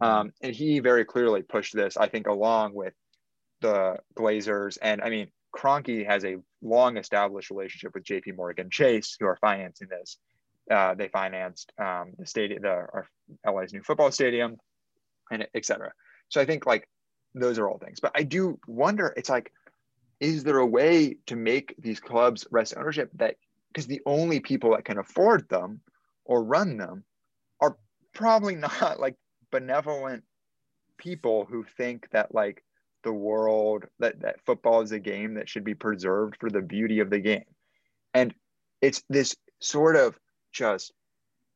[0.00, 2.92] Um, and he very clearly pushed this, I think, along with
[3.62, 4.76] the Glazers.
[4.82, 9.36] And I mean, Kroenke has a long established relationship with JP Morgan Chase, who are
[9.36, 10.18] financing this.
[10.70, 12.86] Uh, they financed um, the stadium, the
[13.46, 14.56] LA's new football stadium,
[15.30, 15.92] and et cetera.
[16.28, 16.88] So I think like
[17.34, 18.00] those are all things.
[18.00, 19.52] But I do wonder, it's like,
[20.20, 23.36] is there a way to make these clubs wrest ownership that
[23.68, 25.80] because the only people that can afford them
[26.24, 27.04] or run them
[27.60, 27.76] are
[28.12, 29.16] probably not like
[29.50, 30.24] benevolent
[30.96, 32.64] people who think that like
[33.02, 37.00] the world that, that football is a game that should be preserved for the beauty
[37.00, 37.44] of the game.
[38.14, 38.34] And
[38.80, 40.18] it's this sort of
[40.52, 40.92] just,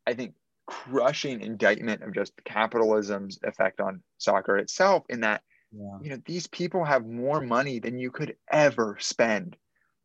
[0.06, 0.34] I think,
[0.66, 5.42] crushing indictment of just capitalism's effect on soccer itself in that
[5.72, 5.98] yeah.
[6.00, 9.56] you know these people have more money than you could ever spend.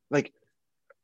[0.10, 0.34] Like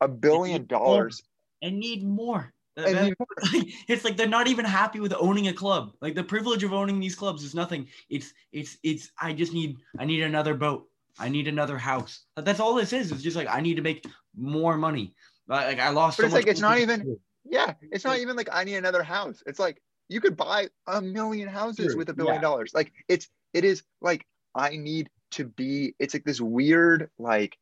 [0.02, 1.22] a billion dollars.
[1.62, 2.54] And need more.
[2.78, 5.92] It's like they're not even happy with owning a club.
[6.02, 7.88] Like the privilege of owning these clubs is nothing.
[8.10, 10.88] It's it's it's i just need i need another boat.
[11.20, 12.26] I need another house.
[12.38, 13.12] That's all this is.
[13.12, 14.06] It's just like i need to make
[14.38, 15.14] more money.
[15.48, 18.50] Like i lost but so it's like it's not even yeah it's not even like
[18.52, 19.44] i need another house.
[19.46, 21.98] It's like you could buy a million houses True.
[21.98, 22.42] with a billion yeah.
[22.42, 22.72] dollars.
[22.74, 24.26] Like it's it is like
[24.56, 25.96] I need to be.
[26.00, 27.58] It's like this weird, like,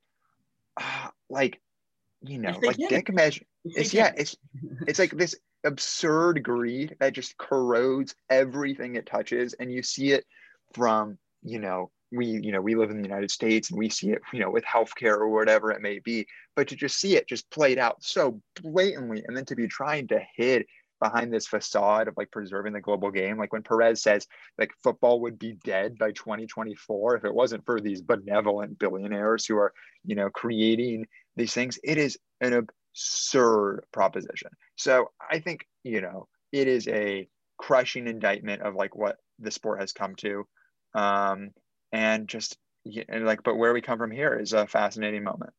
[0.79, 1.61] uh, like,
[2.21, 3.45] you know, like dick measure.
[3.63, 4.35] It's yeah, it's
[4.88, 5.35] it's like this.
[5.63, 9.53] absurd greed that just corrodes everything it touches.
[9.53, 10.25] And you see it
[10.73, 14.11] from, you know, we, you know, we live in the United States and we see
[14.11, 16.25] it, you know, with healthcare or whatever it may be.
[16.55, 20.07] But to just see it just played out so blatantly and then to be trying
[20.07, 20.65] to hid
[20.99, 23.37] behind this facade of like preserving the global game.
[23.37, 24.27] Like when Perez says
[24.57, 29.57] like football would be dead by 2024 if it wasn't for these benevolent billionaires who
[29.57, 29.73] are,
[30.05, 34.49] you know, creating these things, it is an absurd proposition.
[34.75, 37.27] So I think, you know, it is a
[37.57, 40.47] crushing indictment of like what the sport has come to.
[40.93, 41.51] Um,
[41.91, 42.57] and just
[43.09, 45.53] and like, but where we come from here is a fascinating moment.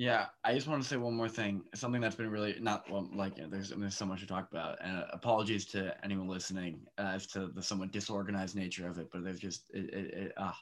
[0.00, 1.62] Yeah, I just want to say one more thing.
[1.74, 4.96] Something that's been really not well, like there's there's so much to talk about, and
[4.96, 9.08] uh, apologies to anyone listening as to the somewhat disorganized nature of it.
[9.12, 10.58] But there's just it, it, it ah.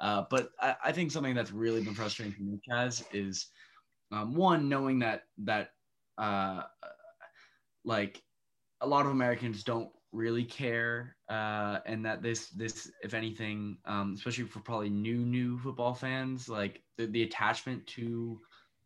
[0.00, 3.46] Uh, but I, I, think something that's really been frustrating for me, Kaz, is
[4.12, 5.70] um, one knowing that that
[6.18, 6.64] uh,
[7.86, 8.22] like
[8.82, 14.12] a lot of Americans don't really care, uh, and that this this if anything, um,
[14.14, 18.38] especially for probably new new football fans, like the, the attachment to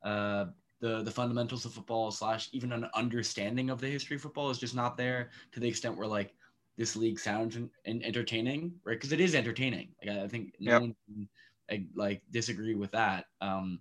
[0.03, 0.47] uh,
[0.81, 4.59] the the fundamentals of football slash even an understanding of the history of football is
[4.59, 6.35] just not there to the extent where like
[6.77, 7.71] this league sounds and,
[8.05, 8.95] entertaining, right?
[8.95, 9.89] Because it is entertaining.
[10.01, 10.81] Like I think no yep.
[10.81, 13.27] one can like disagree with that.
[13.41, 13.81] Um,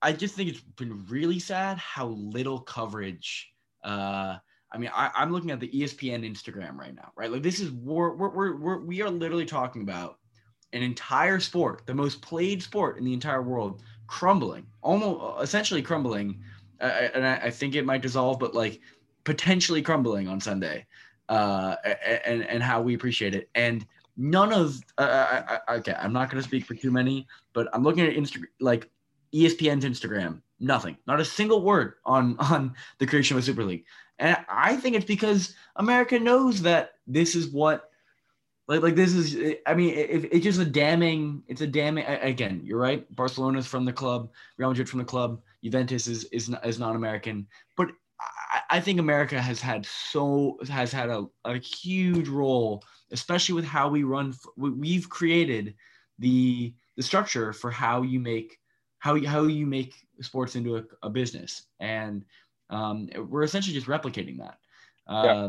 [0.00, 3.50] I just think it's been really sad how little coverage.
[3.84, 4.36] Uh,
[4.72, 7.30] I mean, I, am looking at the ESPN Instagram right now, right?
[7.30, 10.18] Like this is we're, we're, we're we are literally talking about
[10.72, 16.42] an entire sport, the most played sport in the entire world, crumbling, almost essentially crumbling.
[16.80, 18.80] Uh, and I, I, think it might dissolve, but like
[19.24, 20.86] potentially crumbling on Sunday.
[21.28, 21.76] Uh,
[22.24, 23.50] and and how we appreciate it.
[23.54, 23.86] And
[24.16, 27.68] none of uh, I, I, okay, I'm not going to speak for too many, but
[27.74, 28.90] I'm looking at Instagram, like
[29.34, 30.40] ESPN's Instagram.
[30.58, 33.84] Nothing, not a single word on on the creation of a Super League.
[34.18, 37.90] And I think it's because America knows that this is what
[38.68, 42.60] like like this is i mean it, it's just a damning it's a damning again
[42.62, 46.78] you're right barcelona's from the club real madrid from the club juventus is is, is
[46.78, 47.46] non-american
[47.76, 47.88] but
[48.20, 53.64] I, I think america has had so has had a, a huge role especially with
[53.64, 55.74] how we run we've created
[56.18, 58.58] the the structure for how you make
[58.98, 61.62] how you, how you make sports into a, a business.
[61.80, 62.24] And
[62.70, 64.58] um, we're essentially just replicating that.
[65.06, 65.48] Uh, yeah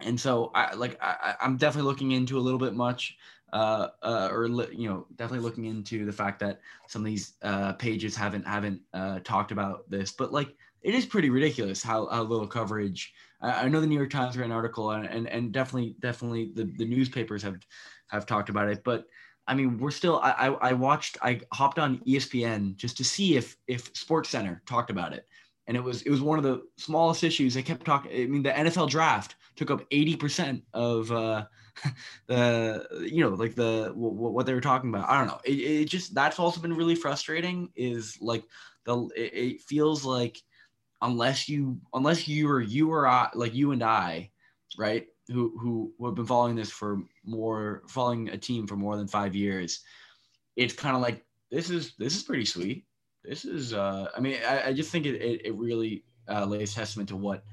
[0.00, 3.16] and so I like I, I'm definitely looking into a little bit much,
[3.52, 7.72] uh, uh, or you know, definitely looking into the fact that some of these uh,
[7.74, 12.22] pages haven't haven't uh, talked about this, but like it is pretty ridiculous how, how
[12.22, 13.12] little coverage.
[13.40, 16.52] I, I know the New York Times ran an article and and, and definitely definitely
[16.54, 17.58] the, the newspapers have
[18.08, 19.06] have talked about it, but
[19.48, 20.18] I mean, we're still.
[20.22, 21.18] I, I, I watched.
[21.22, 25.26] I hopped on ESPN just to see if if Sports Center talked about it,
[25.66, 27.54] and it was it was one of the smallest issues.
[27.54, 28.12] They kept talking.
[28.12, 31.46] I mean, the NFL draft took up eighty percent of uh,
[32.26, 35.08] the you know like the w- what they were talking about.
[35.08, 35.40] I don't know.
[35.44, 37.70] It, it just that's also been really frustrating.
[37.74, 38.44] Is like
[38.84, 40.40] the it, it feels like
[41.02, 44.30] unless you unless you or you or I like you and I,
[44.78, 45.06] right?
[45.28, 49.08] Who who, who have been following this for more following a team for more than
[49.08, 49.80] five years,
[50.54, 52.85] it's kind of like this is this is pretty sweet
[53.28, 56.74] this is uh i mean i, I just think it, it, it really uh, lays
[56.74, 57.44] testament to what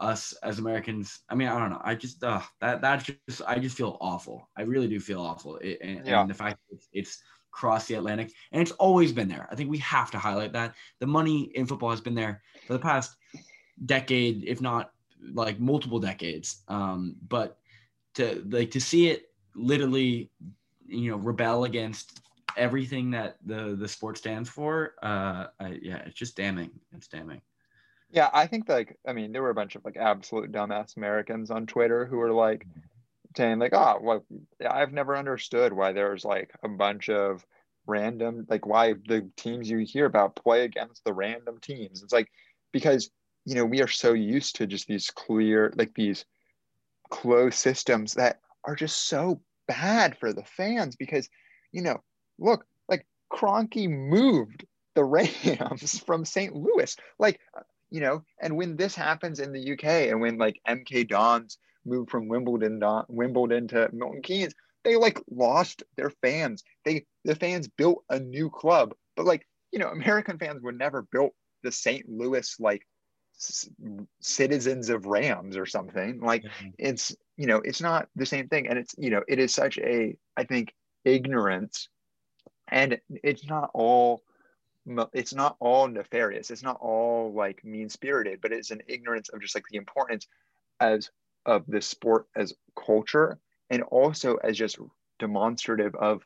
[0.00, 3.58] us as americans i mean i don't know i just uh that that just i
[3.58, 4.48] just feel awful.
[4.56, 5.56] I really do feel awful.
[5.58, 6.20] It, and, yeah.
[6.20, 9.48] and, the fact it's, it's across the atlantic and it's always been there.
[9.50, 10.74] I think we have to highlight that.
[10.98, 13.16] The money in football has been there for the past
[13.86, 14.92] decade if not
[15.32, 16.62] like multiple decades.
[16.68, 17.58] Um but
[18.14, 20.30] to like to see it literally
[20.86, 22.20] you know rebel against
[22.56, 26.70] everything that the the sport stands for, uh, I, yeah, it's just damning.
[26.94, 27.40] It's damning.
[28.10, 31.50] Yeah, I think like I mean there were a bunch of like absolute dumbass Americans
[31.50, 32.66] on Twitter who were like
[33.36, 34.24] saying like, oh, well,
[34.68, 37.44] I've never understood why there's like a bunch of
[37.86, 42.02] random like why the teams you hear about play against the random teams.
[42.02, 42.30] It's like
[42.72, 43.10] because
[43.44, 46.24] you know we are so used to just these clear like these
[47.10, 51.28] closed systems that are just so bad for the fans because
[51.72, 52.02] you know
[52.38, 54.64] look, like Kroenke moved
[54.94, 56.54] the Rams from St.
[56.54, 56.96] Louis.
[57.18, 57.40] Like,
[57.90, 62.10] you know, and when this happens in the UK and when like MK Dons moved
[62.10, 64.54] from Wimbledon Wimbledon to Milton Keynes,
[64.84, 66.62] they like lost their fans.
[66.84, 71.02] They the fans built a new club, but like you know, American fans would never
[71.02, 71.32] built
[71.62, 72.08] the St.
[72.08, 72.86] Louis like
[73.36, 73.70] c-
[74.20, 76.20] citizens of Rams or something.
[76.20, 76.68] Like mm-hmm.
[76.78, 79.78] it's you know, it's not the same thing, and it's you know, it is such
[79.78, 80.72] a I think
[81.04, 81.88] ignorance
[82.68, 84.22] and it's not all
[85.14, 86.50] it's not all nefarious.
[86.50, 90.26] It's not all like mean spirited but it's an ignorance of just like the importance
[90.80, 91.10] as
[91.46, 93.38] of the sport as culture
[93.70, 94.78] and also as just
[95.18, 96.22] demonstrative of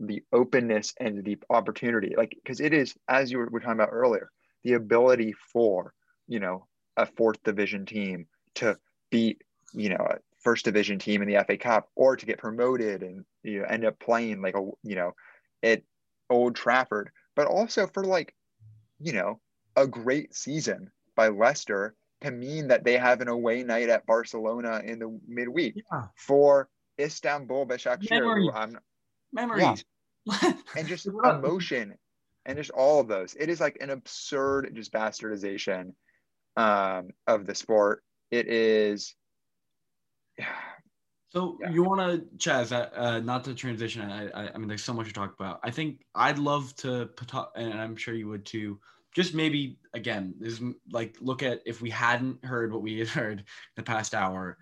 [0.00, 2.14] the openness and the opportunity.
[2.16, 4.30] Like because it is as you were, were talking about earlier
[4.64, 5.92] the ability for
[6.28, 6.66] you know
[6.96, 8.76] a fourth division team to
[9.10, 13.02] beat you know a first division team in the FA Cup or to get promoted
[13.02, 15.12] and you know end up playing like a you know
[15.62, 15.82] at
[16.30, 18.34] Old Trafford but also for like
[18.98, 19.40] you know
[19.76, 24.80] a great season by Leicester to mean that they have an away night at Barcelona
[24.84, 26.06] in the midweek yeah.
[26.16, 28.10] for Istanbul Başakşehir.
[28.10, 28.50] Memories.
[28.54, 28.78] I'm,
[29.32, 29.84] Memories.
[30.24, 30.52] Yeah.
[30.76, 31.94] and just emotion
[32.46, 33.34] and just all of those.
[33.34, 35.94] It is like an absurd just bastardization
[36.56, 38.02] um, of the sport.
[38.30, 39.14] It is.
[41.32, 41.70] So yeah.
[41.70, 44.02] you want to, Chaz, uh, uh, not to transition.
[44.02, 45.60] I, I, I, mean, there's so much to talk about.
[45.62, 47.08] I think I'd love to,
[47.56, 48.78] and I'm sure you would too.
[49.14, 50.60] Just maybe again, is
[50.90, 53.44] like look at if we hadn't heard what we had heard
[53.76, 54.58] the past hour,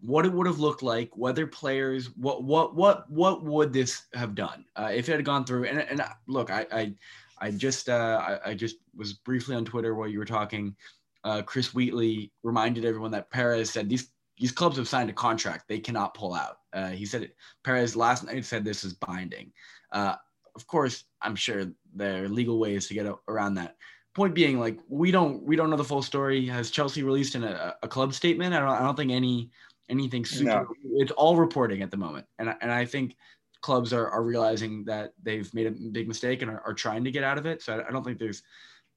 [0.00, 4.34] what it would have looked like, whether players, what what what what would this have
[4.34, 5.64] done uh, if it had gone through?
[5.64, 6.94] And and uh, look, I I,
[7.38, 10.74] I just uh, I, I just was briefly on Twitter while you were talking.
[11.22, 14.08] Uh, Chris Wheatley reminded everyone that Perez said these
[14.38, 16.58] these clubs have signed a contract; they cannot pull out.
[16.72, 19.52] Uh, he said it, Perez last night said this is binding.
[19.92, 20.16] Uh,
[20.56, 23.76] of course, I'm sure there are legal ways to get around that.
[24.14, 26.46] Point being, like we don't we don't know the full story.
[26.46, 28.54] Has Chelsea released in a, a club statement?
[28.54, 29.50] I don't I don't think any
[29.88, 30.44] anything super.
[30.44, 30.66] No.
[30.96, 33.16] It's all reporting at the moment, and and I think
[33.60, 37.10] clubs are, are realizing that they've made a big mistake and are, are trying to
[37.10, 37.62] get out of it.
[37.62, 38.42] So I, I don't think there's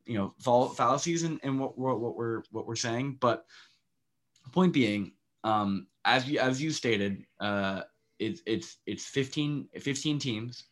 [0.06, 3.18] you know fallacies in, in what, what, what we're what we're saying.
[3.20, 3.46] But
[4.52, 5.14] point being,
[5.44, 7.82] um, as you as you stated, uh,
[8.20, 10.64] it's it's it's 15, 15 teams,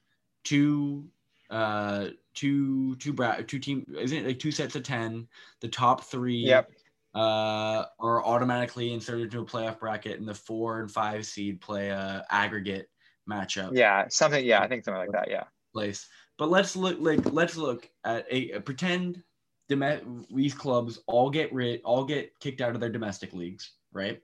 [0.43, 1.07] two
[1.51, 5.27] uh two two bra- two team isn't it like two sets of 10
[5.61, 6.71] the top three yep.
[7.13, 11.89] uh are automatically inserted into a playoff bracket and the four and five seed play
[11.89, 12.89] a aggregate
[13.29, 13.71] matchup.
[13.73, 15.43] Yeah something yeah i think something like that yeah.
[15.73, 16.07] Place.
[16.37, 19.21] But let's look like let's look at a, a pretend
[19.67, 24.21] these clubs all get rid all get kicked out of their domestic leagues right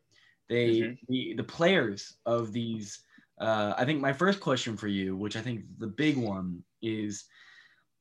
[0.51, 0.93] they mm-hmm.
[1.07, 2.99] the, the players of these.
[3.39, 7.23] Uh, I think my first question for you, which I think the big one is,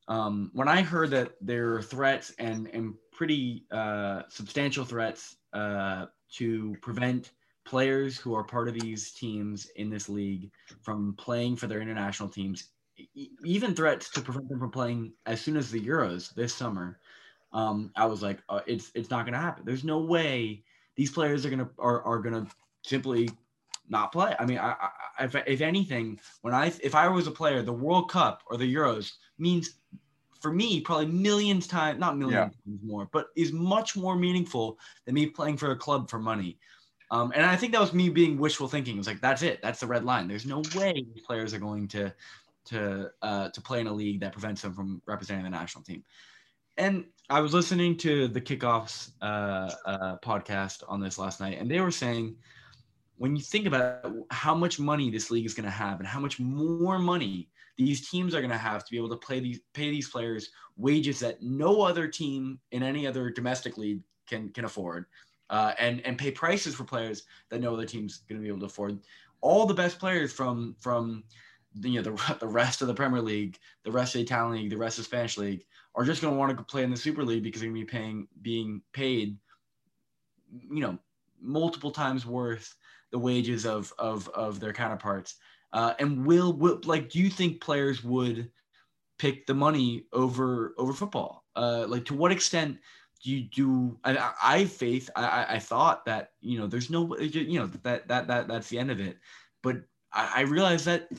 [0.07, 6.07] um, when I heard that there are threats and and pretty uh, substantial threats uh,
[6.33, 7.31] to prevent
[7.63, 12.27] players who are part of these teams in this league from playing for their international
[12.27, 12.69] teams,
[13.45, 16.99] even threats to prevent them from playing as soon as the Euros this summer.
[17.53, 19.63] Um, I was like, uh, it's it's not going to happen.
[19.65, 20.63] There's no way
[20.95, 22.47] these players are gonna are, are gonna
[22.83, 23.29] simply
[23.89, 24.35] not play.
[24.39, 24.75] I mean, I,
[25.19, 28.57] I, if, if anything, when I if I was a player, the World Cup or
[28.57, 29.75] the Euros means
[30.39, 32.71] for me probably millions times, not millions yeah.
[32.71, 36.57] times more, but is much more meaningful than me playing for a club for money.
[37.11, 38.95] Um, and I think that was me being wishful thinking.
[38.95, 40.27] It was like that's it, that's the red line.
[40.27, 42.13] There's no way these players are going to
[42.65, 46.03] to uh, to play in a league that prevents them from representing the national team.
[46.77, 51.69] And I was listening to the kickoffs uh, uh, podcast on this last night, and
[51.69, 52.35] they were saying
[53.17, 56.19] when you think about how much money this league is going to have and how
[56.19, 59.59] much more money these teams are going to have to be able to play these
[59.73, 64.65] pay these players wages that no other team in any other domestic league can can
[64.65, 65.05] afford,
[65.49, 68.59] uh, and and pay prices for players that no other team's going to be able
[68.59, 68.99] to afford.
[69.41, 71.23] All the best players from from
[71.79, 74.69] you know the, the rest of the Premier League, the rest of the Italian league,
[74.69, 75.65] the rest of the Spanish league
[75.95, 77.85] are just going to want to play in the Super League because they're going to
[77.85, 79.37] be paying being paid,
[80.51, 80.97] you know,
[81.41, 82.75] multiple times worth
[83.11, 85.35] the wages of of of their counterparts.
[85.73, 88.49] Uh, and will will like do you think players would
[89.17, 91.45] pick the money over over football?
[91.55, 92.77] Uh, like to what extent
[93.23, 93.97] do you do?
[94.03, 95.09] I, I faith.
[95.15, 98.79] I, I thought that you know there's no you know that that that that's the
[98.79, 99.17] end of it,
[99.61, 99.77] but
[100.11, 101.09] I, I realize that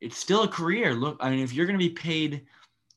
[0.00, 0.94] it's still a career.
[0.94, 2.46] Look, I mean, if you're going to be paid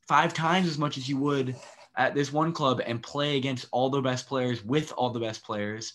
[0.07, 1.55] five times as much as you would
[1.97, 5.43] at this one club and play against all the best players with all the best
[5.43, 5.93] players,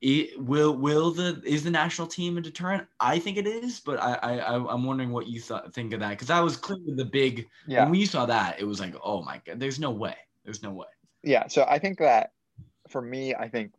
[0.00, 2.86] it, will will the is the national team a deterrent?
[3.00, 6.10] I think it is, but I, I I'm wondering what you thought think of that
[6.10, 7.46] because that was clearly the big.
[7.66, 7.84] Yeah.
[7.84, 10.72] When we saw that, it was like, oh my god, there's no way, there's no
[10.72, 10.86] way.
[11.22, 12.32] Yeah, so I think that
[12.90, 13.72] for me, I think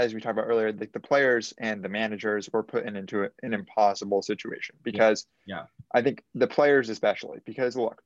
[0.00, 3.52] as we talked about earlier, like the players and the managers were put into an
[3.52, 5.56] impossible situation because yeah.
[5.56, 5.64] yeah.
[5.92, 8.02] I think the players especially because look,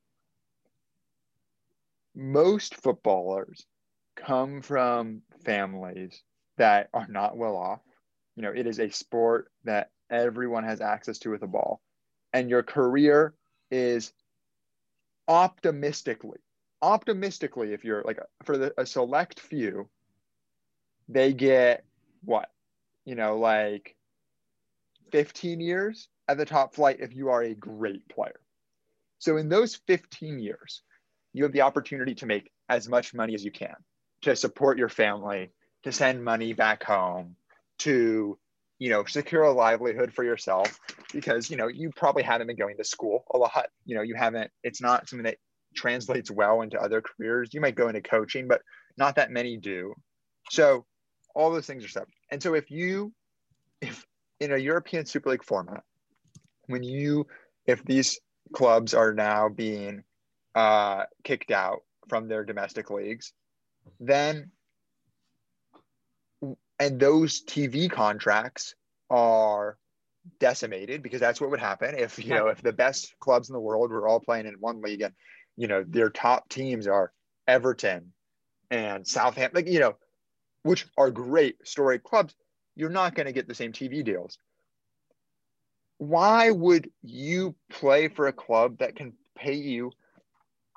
[2.15, 3.65] most footballers
[4.17, 6.23] come from families
[6.57, 7.81] that are not well off.
[8.35, 11.81] You know, it is a sport that everyone has access to with a ball,
[12.33, 13.35] and your career
[13.71, 14.13] is
[15.29, 16.41] optimistically,
[16.83, 19.89] optimistically, if you're like for the, a select few,
[21.09, 21.85] they get
[22.25, 22.49] what,
[23.05, 23.97] you know, like
[25.13, 28.41] 15 years at the top flight if you are a great player.
[29.19, 30.83] So in those 15 years,
[31.33, 33.75] you have the opportunity to make as much money as you can
[34.23, 35.51] to support your family,
[35.83, 37.37] to send money back home,
[37.81, 38.39] to
[38.79, 40.79] you know secure a livelihood for yourself
[41.13, 43.67] because you know you probably haven't been going to school a lot.
[43.85, 45.39] You know you haven't it's not something that
[45.75, 47.51] translates well into other careers.
[47.53, 48.63] You might go into coaching but
[48.97, 49.95] not that many do.
[50.51, 50.87] So
[51.35, 53.13] all those things are stuff and so if you
[53.81, 54.07] if
[54.41, 55.83] in a european super league format
[56.67, 57.27] when you
[57.67, 58.21] if these
[58.53, 60.03] clubs are now being
[60.55, 63.33] uh, kicked out from their domestic leagues
[64.01, 64.51] then
[66.79, 68.75] and those TV contracts
[69.11, 69.79] are
[70.39, 73.61] decimated because that's what would happen if you know if the best clubs in the
[73.61, 75.13] world were all playing in one league and
[75.57, 77.13] you know their top teams are
[77.47, 78.13] Everton
[78.71, 79.97] and Southampton like you know
[80.65, 82.35] which are great story clubs
[82.77, 84.39] you're not going to get the same TV deals
[85.99, 89.93] why would you play for a club that can pay you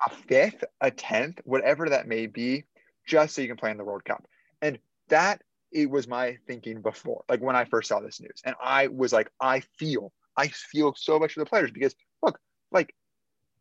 [0.06, 2.64] a fifth a tenth whatever that may be
[3.06, 4.24] just so you can play in the World Cup
[4.62, 4.78] and
[5.08, 8.42] that it was my thinking before, like when I first saw this news.
[8.44, 12.38] And I was like, I feel, I feel so much for the players because look,
[12.70, 12.94] like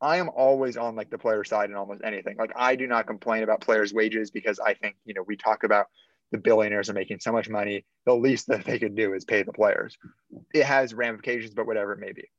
[0.01, 2.38] I am always on like the player side in almost anything.
[2.38, 5.63] Like I do not complain about players' wages because I think, you know, we talk
[5.63, 5.88] about
[6.32, 7.86] the billionaires are making so much money.
[8.05, 9.97] The least that they could do is pay the players.
[10.53, 12.30] It has ramifications, but whatever it may be.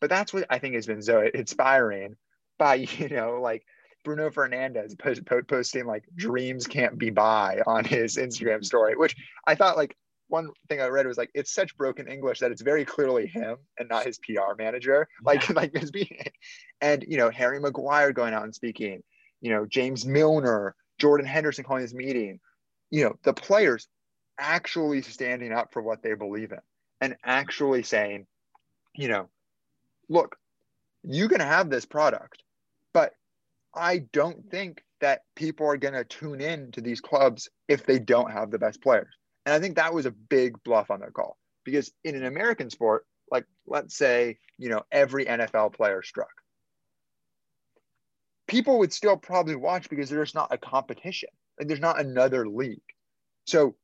[0.00, 2.16] But that's what I think has been so inspiring
[2.58, 3.64] by, you know, like
[4.04, 9.16] Bruno Fernandes post, post, posting like dreams can't be buy on his Instagram story, which
[9.46, 9.96] I thought like
[10.28, 13.58] one thing I read was like it's such broken English that it's very clearly him
[13.78, 15.06] and not his PR manager.
[15.22, 15.54] Like yeah.
[15.54, 16.24] like being,
[16.80, 19.02] and you know Harry Maguire going out and speaking,
[19.40, 22.40] you know James Milner, Jordan Henderson calling his meeting,
[22.92, 23.88] you know the players
[24.38, 26.58] actually standing up for what they believe in
[27.00, 28.26] and actually saying,
[28.94, 29.28] you know,
[30.08, 30.36] look,
[31.02, 32.42] you can have this product,
[32.92, 33.14] but
[33.74, 37.98] I don't think that people are going to tune in to these clubs if they
[37.98, 39.12] don't have the best players.
[39.46, 42.70] And I think that was a big bluff on their call because in an American
[42.70, 46.30] sport, like let's say, you know, every NFL player struck,
[48.46, 51.30] people would still probably watch because there's not a competition
[51.62, 52.80] and there's not another league.
[53.46, 53.74] So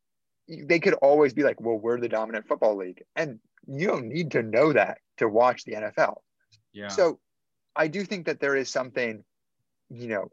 [0.49, 3.03] they could always be like, well, we're the dominant football league.
[3.17, 6.19] And you don't need to know that to watch the NFL.
[6.73, 6.89] Yeah.
[6.89, 7.19] So
[7.75, 9.25] I do think that there is something
[9.91, 10.31] you know,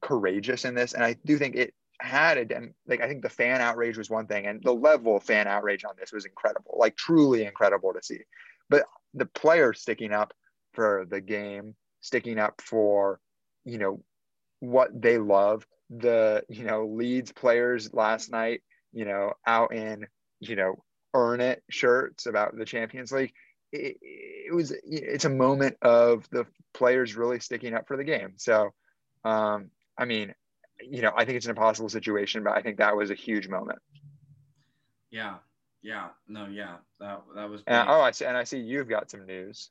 [0.00, 0.92] courageous in this.
[0.92, 4.26] And I do think it had a like I think the fan outrage was one
[4.26, 8.02] thing, and the level of fan outrage on this was incredible, like truly incredible to
[8.02, 8.20] see.
[8.68, 10.32] But the players sticking up
[10.72, 13.20] for the game, sticking up for,
[13.64, 14.02] you know,
[14.60, 15.66] what they love.
[15.90, 18.62] The you know Leeds players last night,
[18.92, 20.06] you know, out in
[20.40, 20.82] you know
[21.12, 23.32] earn it shirts about the Champions League
[23.72, 28.34] it, it, was it's a moment of the players really sticking up for the game.
[28.36, 28.70] So,
[29.24, 30.34] um, I mean,
[30.80, 33.48] you know, I think it's an impossible situation, but I think that was a huge
[33.48, 33.78] moment.
[35.10, 35.36] Yeah,
[35.82, 37.62] yeah, no, yeah, that that was.
[37.66, 39.70] And, oh, I see, and I see you've got some news.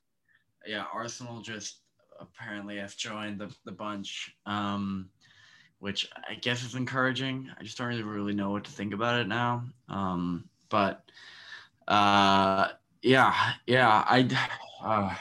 [0.66, 1.80] Yeah, Arsenal just
[2.18, 5.08] apparently have joined the the bunch, um,
[5.80, 7.50] which I guess is encouraging.
[7.58, 9.64] I just don't really really know what to think about it now.
[9.88, 11.02] Um, but
[11.88, 12.68] uh,
[13.02, 13.34] yeah,
[13.66, 14.04] yeah.
[14.06, 14.28] I
[14.84, 15.14] uh,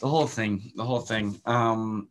[0.00, 1.40] the whole thing, the whole thing.
[1.44, 2.08] Um,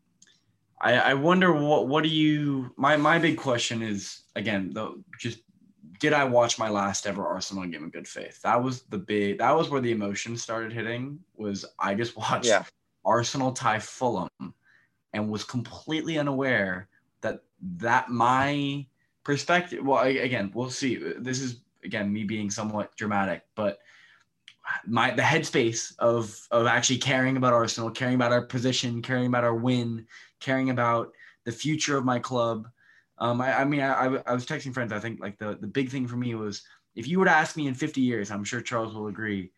[0.80, 2.72] I I wonder what what do you?
[2.78, 5.40] My my big question is again though just
[6.00, 8.42] did I watch my last ever Arsenal game in good faith?
[8.42, 9.38] That was the big.
[9.38, 11.20] That was where the emotion started hitting.
[11.38, 12.64] Was I just watched yeah.
[13.06, 14.30] Arsenal tie Fulham,
[15.14, 16.90] and was completely unaware
[17.78, 18.86] that my
[19.24, 19.86] perspective.
[19.86, 20.96] Well, again, we'll see.
[20.96, 23.80] This is again me being somewhat dramatic, but
[24.86, 29.44] my the headspace of of actually caring about Arsenal, caring about our position, caring about
[29.44, 30.06] our win,
[30.40, 31.12] caring about
[31.46, 32.68] the future of my club.
[33.20, 34.92] Um, I, I mean, I, I was texting friends.
[34.92, 36.64] I think like the the big thing for me was
[36.96, 39.52] if you were to ask me in 50 years, I'm sure Charles will agree,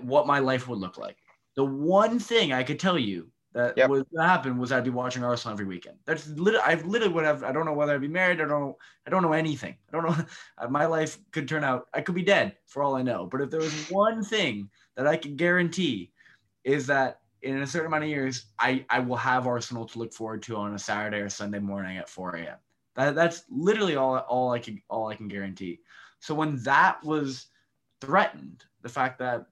[0.00, 1.16] what my life would look like.
[1.56, 3.90] The one thing I could tell you that yep.
[3.90, 5.98] was that happened was I'd be watching Arsenal every weekend.
[6.06, 8.40] That's literally I literally would have I don't know whether I'd be married.
[8.40, 9.76] I don't know I don't know anything.
[9.88, 10.24] I don't know
[10.58, 13.26] uh, my life could turn out I could be dead for all I know.
[13.30, 16.12] But if there was one thing that I can guarantee
[16.64, 20.14] is that in a certain amount of years I I will have Arsenal to look
[20.14, 22.58] forward to on a Saturday or Sunday morning at 4 a.m.
[22.96, 25.80] That that's literally all all I can all I can guarantee.
[26.20, 27.48] So when that was
[28.00, 29.46] threatened, the fact that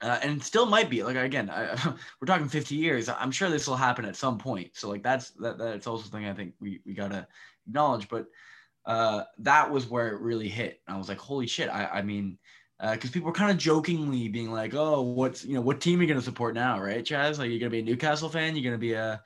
[0.00, 1.76] uh, and still might be like again I,
[2.20, 4.70] we're talking 50 years i'm sure this will happen at some point.
[4.74, 7.26] So like that's that, that's also something i think we, we gotta
[7.66, 8.26] acknowledge but
[8.86, 10.80] uh, that was where it really hit.
[10.88, 12.38] I was like holy shit i, I mean
[12.80, 15.98] because uh, people were kind of jokingly being like oh what's you know what team
[15.98, 17.38] are you gonna support now right chaz?
[17.38, 18.54] Like you're gonna be a newcastle fan?
[18.54, 19.20] You're gonna be a,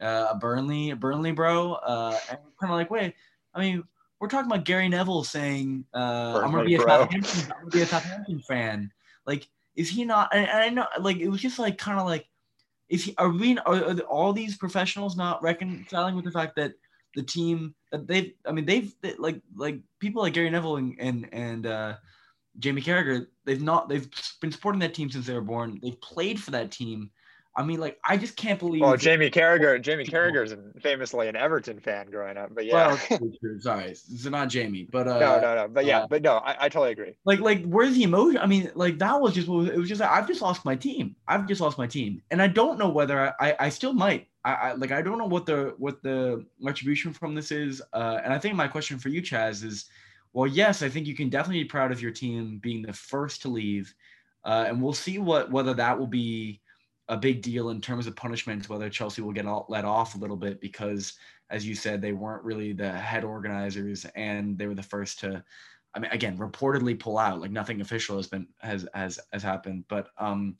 [0.00, 1.72] a burnley a burnley bro?
[1.72, 3.14] Uh, and kind of like wait
[3.54, 3.82] i mean
[4.20, 7.82] we're talking about gary neville saying uh, i'm gonna be a Southampton, i'm gonna be
[7.82, 8.92] a Southampton fan.
[9.26, 9.48] Like
[9.78, 10.28] is he not?
[10.32, 12.26] And, and I know, like, it was just like kind of like,
[12.88, 13.14] is he?
[13.16, 13.56] Are we?
[13.58, 16.72] Are, are all these professionals not reconciling with the fact that
[17.14, 18.32] the team that they've?
[18.44, 21.94] I mean, they've they, like like people like Gary Neville and and, and uh,
[22.58, 23.26] Jamie Carragher.
[23.44, 23.88] They've not.
[23.88, 24.08] They've
[24.40, 25.78] been supporting that team since they were born.
[25.82, 27.10] They've played for that team.
[27.58, 28.82] I mean, like, I just can't believe.
[28.82, 32.96] Well, Jamie Carragher, Jamie Carragher is famously an Everton fan growing up, but yeah.
[33.10, 36.36] Well, sorry, it's not Jamie, but uh, no, no, no, but yeah, uh, but no,
[36.36, 37.16] I, I totally agree.
[37.24, 38.40] Like, like, where's the emotion?
[38.40, 41.16] I mean, like, that was just it was just like, I've just lost my team.
[41.26, 44.28] I've just lost my team, and I don't know whether I, I still might.
[44.44, 48.20] I, I like, I don't know what the what the retribution from this is, uh,
[48.22, 49.86] and I think my question for you, Chaz, is,
[50.32, 53.42] well, yes, I think you can definitely be proud of your team being the first
[53.42, 53.92] to leave,
[54.44, 56.60] uh, and we'll see what whether that will be
[57.08, 60.36] a big deal in terms of punishments, whether Chelsea will get let off a little
[60.36, 61.14] bit because,
[61.50, 65.42] as you said, they weren't really the head organizers and they were the first to,
[65.94, 67.40] I mean, again, reportedly pull out.
[67.40, 69.84] Like nothing official has been has has has happened.
[69.88, 70.56] But um,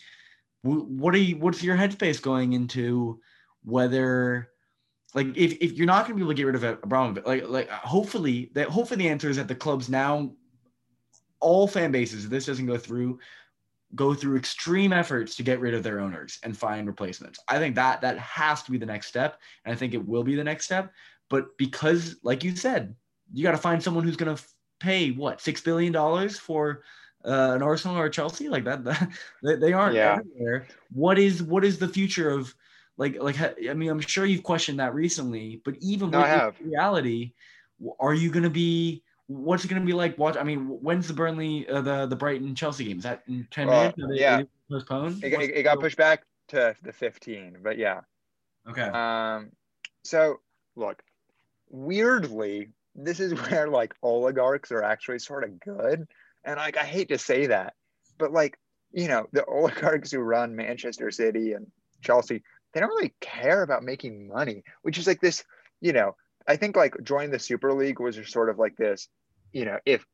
[0.62, 1.36] what are you?
[1.36, 3.20] What's your headspace going into
[3.64, 4.49] whether?
[5.14, 7.49] Like if, if you're not going to be able to get rid of Abramovich, like
[7.49, 10.32] like hopefully that hopefully the answer is that the clubs now
[11.40, 13.18] all fan bases if this doesn't go through
[13.95, 17.41] go through extreme efforts to get rid of their owners and find replacements.
[17.49, 20.24] I think that that has to be the next step, and I think it will
[20.24, 20.93] be the next step.
[21.30, 22.95] But because, like you said,
[23.32, 24.43] you got to find someone who's going to
[24.80, 26.82] pay what six billion dollars for
[27.24, 28.84] uh, an Arsenal or a Chelsea like that.
[29.43, 30.18] that they aren't yeah.
[30.18, 30.66] everywhere.
[30.93, 32.55] What is what is the future of
[32.97, 37.32] like like I mean I'm sure you've questioned that recently, but even no, with reality,
[38.01, 40.18] are you going to be what's it going to be like?
[40.18, 40.36] Watch.
[40.36, 42.98] I mean, when's the Burnley, uh, the the Brighton Chelsea game?
[42.98, 44.20] Is that in ten uh, minutes?
[44.20, 45.22] yeah, postponed.
[45.22, 48.00] It, it, it got pushed back to the fifteen, but yeah.
[48.68, 48.82] Okay.
[48.82, 49.52] Um.
[50.02, 50.40] So
[50.74, 51.02] look,
[51.68, 56.08] weirdly, this is where like oligarchs are actually sort of good,
[56.44, 57.74] and like I hate to say that,
[58.18, 58.58] but like
[58.92, 61.70] you know the oligarchs who run Manchester City and
[62.02, 65.44] Chelsea, they don't really care about making money, which is like this,
[65.80, 66.16] you know.
[66.46, 69.06] I think like joining the Super League was just sort of like this
[69.53, 70.05] you know, if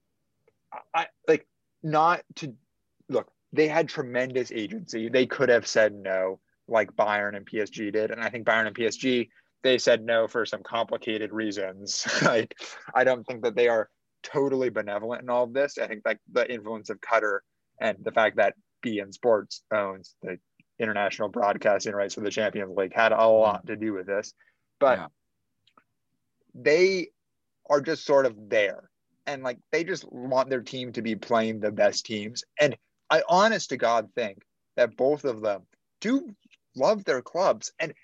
[0.92, 1.46] I like
[1.82, 2.54] not to
[3.08, 5.08] look, they had tremendous agency.
[5.08, 8.10] They could have said no, like Bayern and PSG did.
[8.10, 9.28] And I think Bayern and PSG,
[9.62, 12.06] they said no for some complicated reasons.
[12.22, 12.54] like,
[12.94, 13.88] I don't think that they are
[14.22, 15.78] totally benevolent in all of this.
[15.78, 17.40] I think like the influence of Qatar
[17.80, 18.54] and the fact that
[18.84, 20.38] beIN Sports owns the
[20.78, 23.40] international broadcasting rights for the Champions League had a mm-hmm.
[23.40, 24.32] lot to do with this.
[24.80, 25.06] But yeah.
[26.54, 27.08] they
[27.70, 28.90] are just sort of there
[29.26, 32.44] and like they just want their team to be playing the best teams.
[32.60, 32.76] And
[33.10, 34.42] I honest to God think
[34.76, 35.62] that both of them
[36.00, 36.34] do
[36.76, 37.72] love their clubs.
[37.78, 37.94] And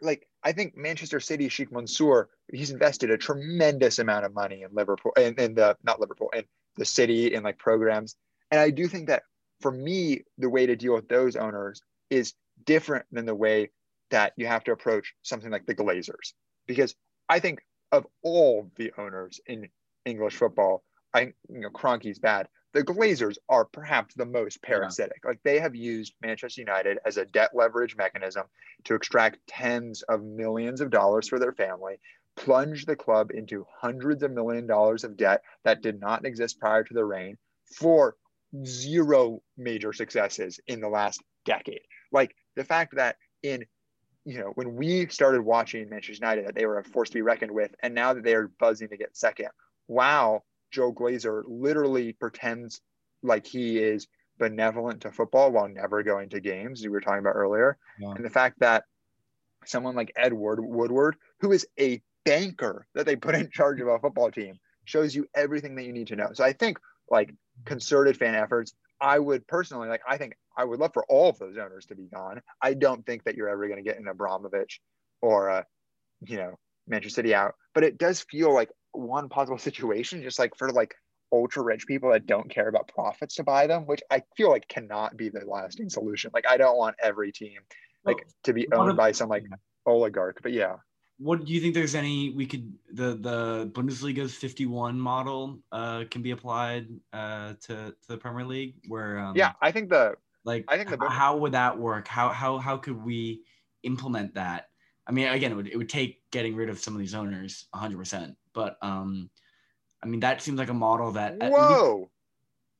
[0.00, 4.74] like I think Manchester City, Sheikh Mansour, he's invested a tremendous amount of money in
[4.74, 6.44] Liverpool and in, in the not Liverpool in
[6.76, 8.16] the city and like programs.
[8.50, 9.22] And I do think that
[9.60, 12.34] for me, the way to deal with those owners is
[12.64, 13.70] different than the way
[14.10, 16.34] that you have to approach something like the Glazers.
[16.66, 16.94] Because
[17.28, 17.60] I think
[17.90, 19.68] of all the owners in
[20.04, 20.82] English football.
[21.12, 22.48] I you know Kroenke's bad.
[22.72, 25.20] The Glazers are perhaps the most parasitic.
[25.22, 25.30] Yeah.
[25.30, 28.46] Like they have used Manchester United as a debt leverage mechanism
[28.84, 32.00] to extract tens of millions of dollars for their family,
[32.36, 36.82] plunge the club into hundreds of million dollars of debt that did not exist prior
[36.82, 37.38] to the reign
[37.76, 38.16] for
[38.64, 41.82] zero major successes in the last decade.
[42.10, 43.64] Like the fact that in
[44.24, 47.22] you know, when we started watching Manchester United, that they were a force to be
[47.22, 49.48] reckoned with, and now that they are buzzing to get second,
[49.88, 52.80] wow, Joel Glazer literally pretends
[53.22, 54.06] like he is
[54.38, 57.78] benevolent to football while never going to games, we were talking about earlier.
[57.98, 58.12] Yeah.
[58.12, 58.84] And the fact that
[59.64, 63.98] someone like Edward Woodward, who is a banker that they put in charge of a
[63.98, 66.30] football team, shows you everything that you need to know.
[66.32, 66.78] So I think
[67.10, 71.30] like concerted fan efforts, I would personally like, I think I would love for all
[71.30, 72.40] of those owners to be gone.
[72.60, 74.80] I don't think that you're ever going to get an Abramovich
[75.20, 75.66] or a,
[76.26, 80.56] you know, Manchester City out, but it does feel like one possible situation, just like
[80.56, 80.94] for like
[81.32, 84.68] ultra rich people that don't care about profits to buy them, which I feel like
[84.68, 86.30] cannot be the lasting solution.
[86.32, 87.58] Like I don't want every team
[88.04, 89.44] like well, to be owned by some like
[89.86, 90.76] oligarch, but yeah.
[91.18, 91.74] What do you think?
[91.74, 97.90] There's any we could the the Bundesliga's 51 model uh, can be applied uh, to
[97.90, 101.36] to the Premier League where um, yeah I think the Like, I think the- how
[101.38, 102.08] would that work?
[102.08, 103.42] How how how could we
[103.84, 104.68] implement that?
[105.06, 107.66] I mean, again, it would it would take getting rid of some of these owners
[107.70, 107.98] 100.
[107.98, 109.30] percent But um,
[110.02, 111.32] I mean, that seems like a model that.
[111.40, 112.10] at least- Whoa.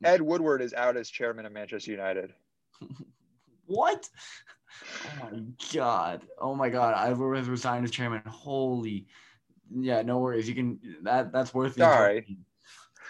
[0.02, 2.34] Ed Woodward is out as chairman of Manchester United.
[3.66, 4.08] what?
[5.22, 5.40] Oh my
[5.72, 6.22] god!
[6.38, 6.94] Oh my god!
[6.94, 8.20] I was resigned as chairman.
[8.26, 9.06] Holy,
[9.74, 10.48] yeah, no worries.
[10.48, 11.72] You can that that's worth.
[11.72, 11.78] it.
[11.78, 12.36] Sorry.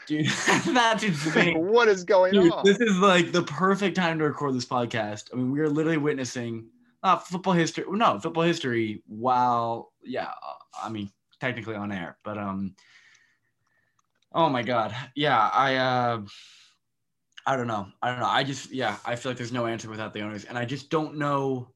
[0.07, 0.27] dude.
[0.69, 1.59] that's insane.
[1.67, 2.65] what is going Dude, on?
[2.65, 5.31] this is like the perfect time to record this podcast.
[5.33, 6.67] I mean, we are literally witnessing
[7.05, 7.85] uh, football history.
[7.89, 9.03] No, football history.
[9.07, 12.75] While yeah, uh, I mean, technically on air, but um,
[14.33, 16.23] oh my god, yeah, I uh,
[17.47, 18.27] I don't know, I don't know.
[18.27, 20.91] I just yeah, I feel like there's no answer without the owners, and I just
[20.91, 21.71] don't know.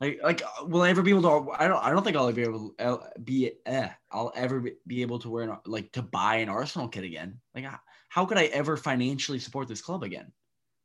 [0.00, 1.50] Like, like, will I ever be able to?
[1.58, 1.84] I don't.
[1.84, 2.74] I don't think I'll be able.
[2.78, 3.52] I'll be.
[3.66, 7.38] Eh, I'll ever be- able to wear an, like to buy an Arsenal kit again.
[7.54, 7.66] Like,
[8.08, 10.32] how could I ever financially support this club again?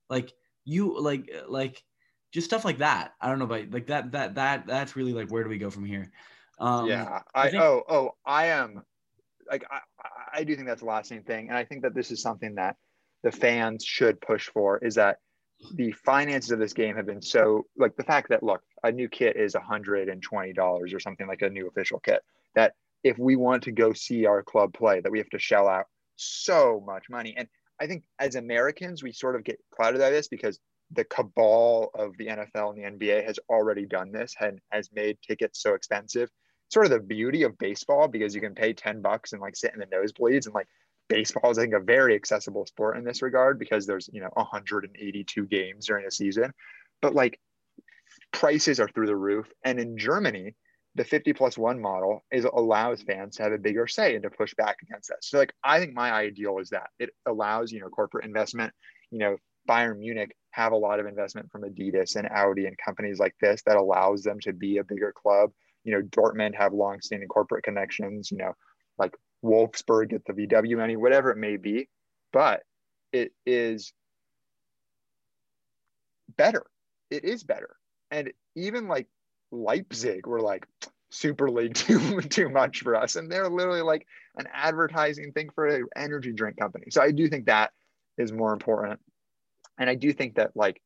[0.09, 0.33] Like
[0.65, 1.81] you, like, like,
[2.35, 3.13] just stuff like that.
[3.21, 5.69] I don't know, but like that, that, that, that's really like where do we go
[5.69, 6.11] from here?
[6.59, 8.83] Um, yeah, I, think- oh oh I am
[9.49, 12.11] like I, I- I do think that's the lasting thing, and I think that this
[12.11, 12.75] is something that
[13.23, 15.19] the fans should push for is that
[15.75, 19.07] the finances of this game have been so like the fact that look a new
[19.07, 22.21] kit is $120 or something like a new official kit
[22.55, 22.73] that
[23.03, 25.85] if we want to go see our club play that we have to shell out
[26.17, 27.47] so much money and
[27.79, 30.59] i think as americans we sort of get clouded by this because
[30.91, 35.17] the cabal of the nfl and the nba has already done this and has made
[35.25, 36.29] tickets so expensive.
[36.69, 39.73] Sort of the beauty of baseball because you can pay 10 bucks and like sit
[39.73, 40.67] in the nosebleeds and like
[41.07, 44.29] baseball is I think a very accessible sport in this regard because there's you know
[44.33, 46.53] 182 games during a season.
[47.01, 47.39] But like
[48.31, 49.51] prices are through the roof.
[49.63, 50.55] And in Germany
[50.95, 54.29] the 50 plus one model is allows fans to have a bigger say and to
[54.29, 55.23] push back against that.
[55.23, 56.89] So like I think my ideal is that.
[56.99, 58.73] It allows you know corporate investment
[59.11, 59.37] you know
[59.69, 63.61] Bayern Munich have a lot of investment from Adidas and Audi and companies like this
[63.65, 65.51] that allows them to be a bigger club
[65.83, 68.53] you know Dortmund have long-standing corporate connections you know
[68.97, 69.13] like
[69.45, 71.87] Wolfsburg get the VW money, whatever it may be,
[72.33, 72.63] but
[73.13, 73.93] it is
[76.35, 76.65] better.
[77.09, 77.75] It is better.
[78.11, 79.07] And even like
[79.51, 80.65] Leipzig were like
[81.11, 83.15] Super League too too much for us.
[83.15, 84.05] And they're literally like
[84.37, 86.87] an advertising thing for an energy drink company.
[86.89, 87.71] So I do think that
[88.17, 88.99] is more important.
[89.77, 90.81] And I do think that like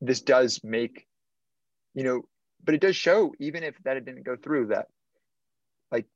[0.00, 1.06] this does make,
[1.94, 2.22] you know,
[2.64, 4.86] but it does show, even if that it didn't go through, that
[5.90, 6.06] like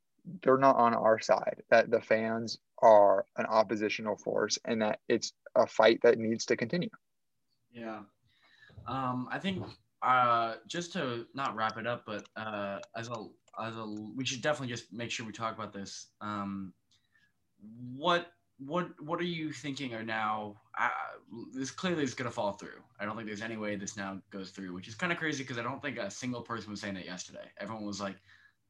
[0.43, 5.33] they're not on our side, that the fans are an oppositional force and that it's
[5.57, 6.91] a fight that needs to continue.
[7.73, 8.01] Yeah.
[8.87, 9.65] Um, I think
[10.03, 13.27] uh, just to not wrap it up, but uh, as a
[13.61, 16.09] as a we should definitely just make sure we talk about this.
[16.21, 16.73] Um,
[17.95, 20.57] what what what are you thinking are now?
[20.79, 20.89] Uh,
[21.53, 22.83] this clearly is going to fall through.
[23.01, 25.43] I don't think there's any way this now goes through, which is kind of crazy
[25.43, 27.51] because I don't think a single person was saying that yesterday.
[27.59, 28.17] Everyone was like,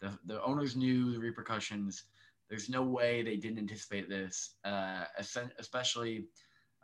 [0.00, 2.04] the the owners knew the repercussions.
[2.48, 5.04] There's no way they didn't anticipate this, uh,
[5.58, 6.26] especially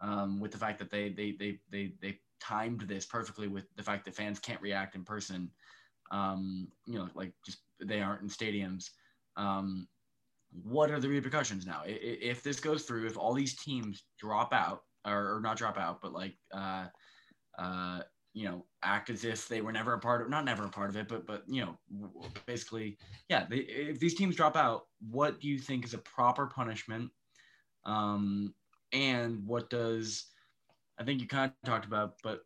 [0.00, 3.82] um, with the fact that they they they they they timed this perfectly with the
[3.82, 5.50] fact that fans can't react in person.
[6.10, 8.90] Um, you know, like just they aren't in stadiums.
[9.36, 9.86] Um,
[10.64, 11.82] what are the repercussions now?
[11.86, 16.12] If this goes through, if all these teams drop out, or, not drop out, but
[16.12, 16.86] like, uh,
[17.58, 18.00] uh,
[18.32, 20.90] you know, act as if they were never a part of, not never a part
[20.90, 22.10] of it, but but you know,
[22.46, 22.96] basically,
[23.28, 23.46] yeah.
[23.48, 27.10] They, if these teams drop out, what do you think is a proper punishment?
[27.84, 28.54] Um,
[28.92, 30.26] and what does
[30.98, 32.42] I think you kind of talked about, but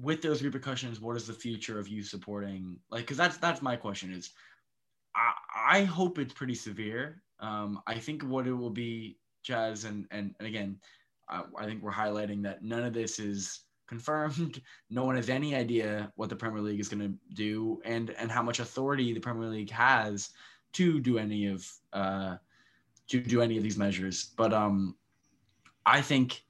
[0.00, 2.76] with those repercussions, what is the future of you supporting?
[2.90, 4.30] Like, because that's that's my question is,
[5.14, 7.22] I hope it's pretty severe.
[7.40, 10.78] Um, I think what it will be, Jazz, and and, and again,
[11.28, 14.62] I, I think we're highlighting that none of this is confirmed.
[14.90, 18.30] No one has any idea what the Premier League is going to do and and
[18.30, 20.30] how much authority the Premier League has
[20.74, 22.36] to do any of uh,
[23.08, 24.32] to do any of these measures.
[24.36, 24.96] But um,
[25.86, 26.44] I think,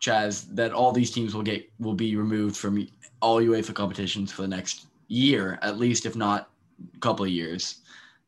[0.00, 2.86] Chaz, that all these teams will get will be removed from
[3.20, 6.50] all UEFA competitions for the next year, at least, if not
[6.94, 7.80] a couple of years.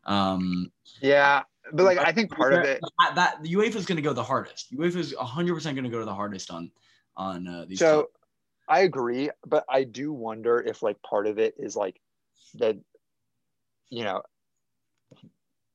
[0.04, 0.70] Um,
[1.00, 1.42] Yeah.
[1.72, 4.24] But like, I think part of it, that, that UEFA is going to go the
[4.24, 4.74] hardest.
[4.76, 6.70] UEFA is 100 percent going to go to the hardest on
[7.16, 7.78] on uh, these.
[7.78, 8.08] so.
[8.70, 12.00] I agree, but I do wonder if like part of it is like
[12.54, 12.76] that,
[13.88, 14.22] you know,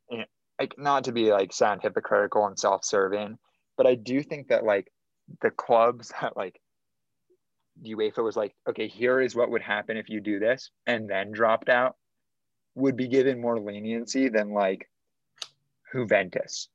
[0.10, 0.24] eh,
[0.58, 3.38] like not to be like sound hypocritical and self-serving,
[3.76, 4.90] but I do think that like
[5.42, 6.62] the clubs that like
[7.84, 11.34] UEFA was like, okay, here is what would happen if you do this, and then
[11.34, 11.98] dropped out,
[12.76, 14.90] would be given more leniency than like
[15.92, 16.70] Juventus.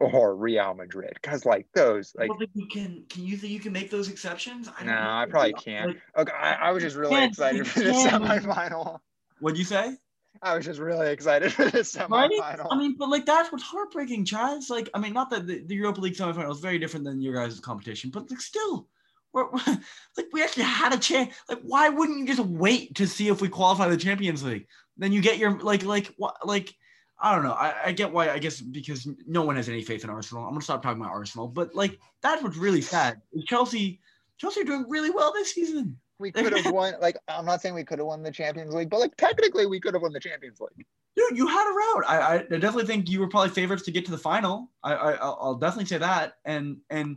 [0.00, 3.04] or Real Madrid because like those like I you can.
[3.08, 4.68] Can you think you can make those exceptions?
[4.78, 5.10] I no, don't know.
[5.10, 5.88] I probably can't.
[6.16, 9.00] Like, Okay, I, I was just really can't- excited for the semifinal.
[9.40, 9.96] what'd you say?
[10.40, 12.30] I was just really excited for the Right?
[12.30, 12.68] semifinal.
[12.70, 14.70] I mean, but like that's what's heartbreaking, Chaz.
[14.70, 17.34] Like, I mean, not that the, the Europa League semifinal is very different than your
[17.34, 18.86] guys' competition, but like still,
[19.32, 19.78] we're, we're-
[20.16, 21.34] like we actually had a chance.
[21.48, 24.68] Like, why wouldn't you just wait to see if we qualify the Champions League?
[24.98, 26.74] Then you get your like like what like
[27.20, 27.52] I don't know.
[27.52, 28.30] I, I get why.
[28.30, 30.44] I guess because no one has any faith in Arsenal.
[30.44, 31.48] I'm gonna stop talking about Arsenal.
[31.48, 33.20] But like that's what's really sad.
[33.46, 34.00] Chelsea,
[34.36, 35.98] Chelsea are doing really well this season.
[36.20, 36.94] we could have won.
[37.00, 39.80] Like I'm not saying we could have won the Champions League, but like technically we
[39.80, 40.86] could have won the Champions League.
[41.16, 42.04] Dude, you had a route.
[42.06, 44.70] I, I definitely think you were probably favorites to get to the final.
[44.84, 46.34] I, I I'll I'll definitely say that.
[46.44, 47.16] And and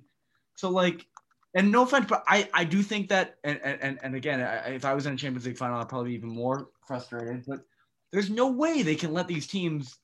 [0.56, 1.06] so like,
[1.54, 3.36] and no offense, but I I do think that.
[3.44, 6.10] And and and again, I, if I was in a Champions League final, I'd probably
[6.10, 7.44] be even more frustrated.
[7.48, 7.60] But
[8.12, 9.98] there's no way they can let these teams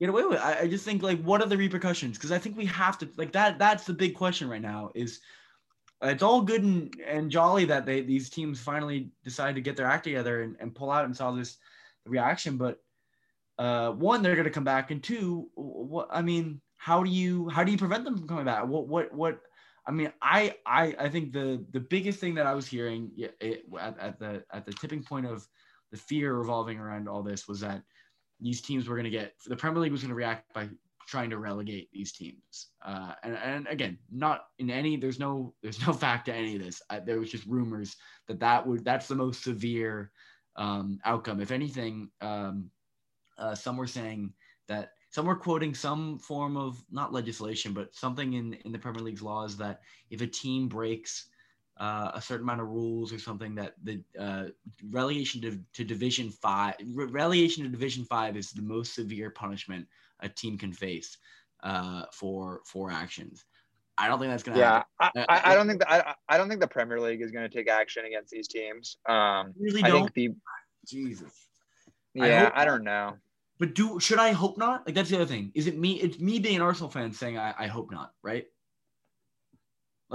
[0.00, 0.38] get away with.
[0.38, 0.44] It.
[0.44, 2.16] I, I just think like, what are the repercussions?
[2.16, 3.58] Because I think we have to like that.
[3.58, 4.90] That's the big question right now.
[4.94, 5.20] Is
[6.02, 9.86] it's all good and, and jolly that they these teams finally decide to get their
[9.86, 11.58] act together and, and pull out and saw this
[12.04, 12.78] reaction, but
[13.58, 17.48] uh, one, they're going to come back, and two, what I mean, how do you
[17.48, 18.66] how do you prevent them from coming back?
[18.66, 19.40] What what what?
[19.86, 23.64] I mean, I I I think the the biggest thing that I was hearing it,
[23.78, 25.46] at, at the at the tipping point of
[25.92, 27.82] the fear revolving around all this was that
[28.40, 30.68] these teams were going to get the Premier League was going to react by
[31.06, 32.68] trying to relegate these teams.
[32.84, 36.62] Uh, and, and again, not in any, there's no, there's no fact to any of
[36.62, 36.80] this.
[36.90, 37.96] I, there was just rumors
[38.28, 40.10] that that would, that's the most severe
[40.56, 41.40] um, outcome.
[41.40, 42.70] If anything, um,
[43.38, 44.32] uh, some were saying
[44.68, 49.02] that some were quoting some form of not legislation, but something in, in the Premier
[49.02, 49.80] League's laws that
[50.10, 51.26] if a team breaks
[51.78, 54.44] uh, a certain amount of rules or something that the uh,
[54.90, 59.86] relegation to, to division five re- relegation to division five is the most severe punishment
[60.20, 61.16] a team can face
[61.62, 63.44] uh, for for actions.
[63.98, 65.12] I don't think that's gonna Yeah, happen.
[65.16, 67.48] I, I, I don't think that I, I don't think the Premier League is going
[67.48, 68.96] to take action against these teams.
[69.08, 70.02] Um, Really I don't.
[70.02, 70.30] think the
[70.86, 71.32] Jesus.
[72.18, 73.16] I yeah, hope I, don't know.
[73.58, 74.86] But do should I hope not?
[74.86, 75.52] Like that's the other thing.
[75.54, 76.00] Is it me?
[76.00, 78.46] It's me being an Arsenal fan saying I, I hope not, right?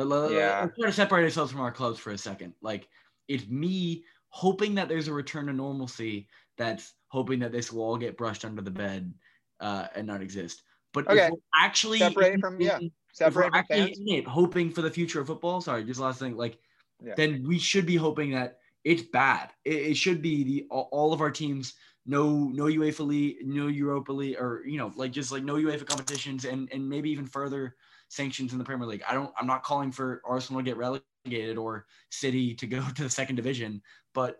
[0.05, 0.61] Let, Yeah.
[0.61, 2.53] Let's try to separate ourselves from our clubs for a second.
[2.61, 2.87] Like
[3.27, 6.27] it's me hoping that there's a return to normalcy.
[6.57, 9.13] That's hoping that this will all get brushed under the bed
[9.59, 10.63] uh, and not exist.
[10.93, 11.25] But Okay.
[11.25, 12.77] if we're actually Separated in- from- yeah.
[12.79, 13.99] in- if we're from actually fans.
[14.05, 15.59] it, hoping for the future of football.
[15.61, 16.35] Sorry, just last thing.
[16.37, 16.59] Like,
[17.03, 17.13] Yeah.
[17.15, 19.51] then we should be hoping that it's bad.
[19.65, 21.73] It, it should be the all, all of our teams
[22.05, 25.85] no no UEFA League, no Europa League, or you know like just like no UEFA
[25.85, 27.75] competitions and and maybe even further
[28.09, 29.03] sanctions in the Premier League.
[29.07, 29.31] I don't.
[29.39, 33.35] I'm not calling for Arsenal to get relegated or City to go to the second
[33.35, 33.81] division,
[34.13, 34.39] but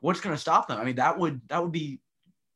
[0.00, 0.80] what's going to stop them?
[0.80, 2.00] I mean, that would that would be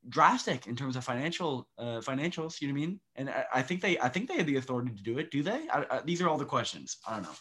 [0.08, 2.60] drastic in terms of financial uh, financials.
[2.60, 3.00] You know what I mean?
[3.16, 5.30] And I, I think they I think they have the authority to do it.
[5.30, 5.66] Do they?
[5.72, 6.98] I, I, these are all the questions.
[7.06, 7.34] I don't know.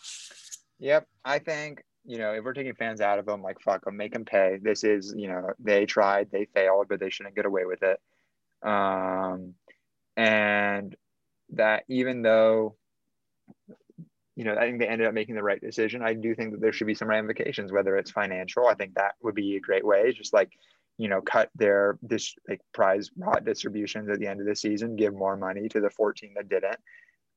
[0.80, 3.97] Yep, I think you know if we're taking fans out of them, like fuck them,
[3.97, 4.60] make them pay.
[4.62, 8.00] This is you know they tried, they failed, but they shouldn't get away with it.
[8.68, 9.54] Um,
[10.18, 10.95] and
[11.52, 12.76] that even though
[14.36, 16.62] you know I think they ended up making the right decision, I do think that
[16.62, 18.68] there should be some ramifications, whether it's financial.
[18.68, 20.52] I think that would be a great way, just like
[20.97, 24.95] you know cut their this like prize pot distributions at the end of the season,
[24.95, 26.80] give more money to the 14 that didn't.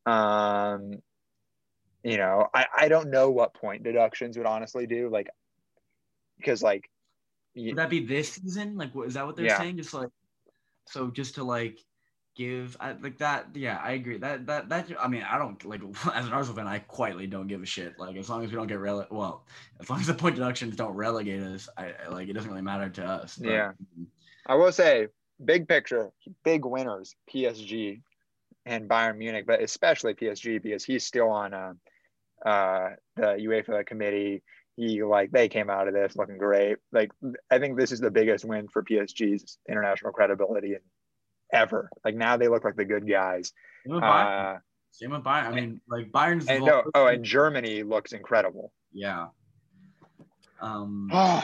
[0.04, 1.02] Um,
[2.02, 5.28] you know, I, I don't know what point deductions would honestly do, like,
[6.36, 6.90] because like,
[7.54, 8.76] Would that be this season?
[8.76, 9.58] Like, what is that what they're Yeah.
[9.58, 9.76] saying?
[9.76, 10.08] Just like,
[10.88, 11.78] so just to like
[12.34, 13.48] give, I, like that.
[13.54, 14.18] Yeah, I agree.
[14.18, 14.88] That that that.
[15.00, 15.80] I mean, I don't like
[16.14, 17.98] as an Arsenal fan, I quietly don't give a shit.
[17.98, 19.44] Like, as long as we don't get rele, well,
[19.80, 22.62] as long as the point deductions don't relegate us, I, I like it doesn't really
[22.62, 23.36] matter to us.
[23.36, 23.72] But, Yeah.
[24.46, 25.06] I will say,
[25.44, 26.10] big picture,
[26.44, 28.00] big winners, PSG
[28.66, 31.72] and Bayern Munich, but especially PSG because he's still on uh,
[32.44, 34.42] uh, the UEFA committee.
[34.76, 36.78] He like they came out of this looking great.
[36.92, 37.10] Like
[37.50, 40.76] I think this is the biggest win for PSG's international credibility
[41.52, 41.90] ever.
[42.04, 43.52] Like now they look like the good guys.
[43.84, 44.56] Same with Bayern.
[44.56, 44.58] Uh,
[44.90, 45.44] Same with Bayern.
[45.44, 46.46] I mean, like Bayern's.
[46.48, 48.72] and no, oh, and Germany looks incredible.
[48.92, 49.28] yeah.
[50.60, 51.10] Um.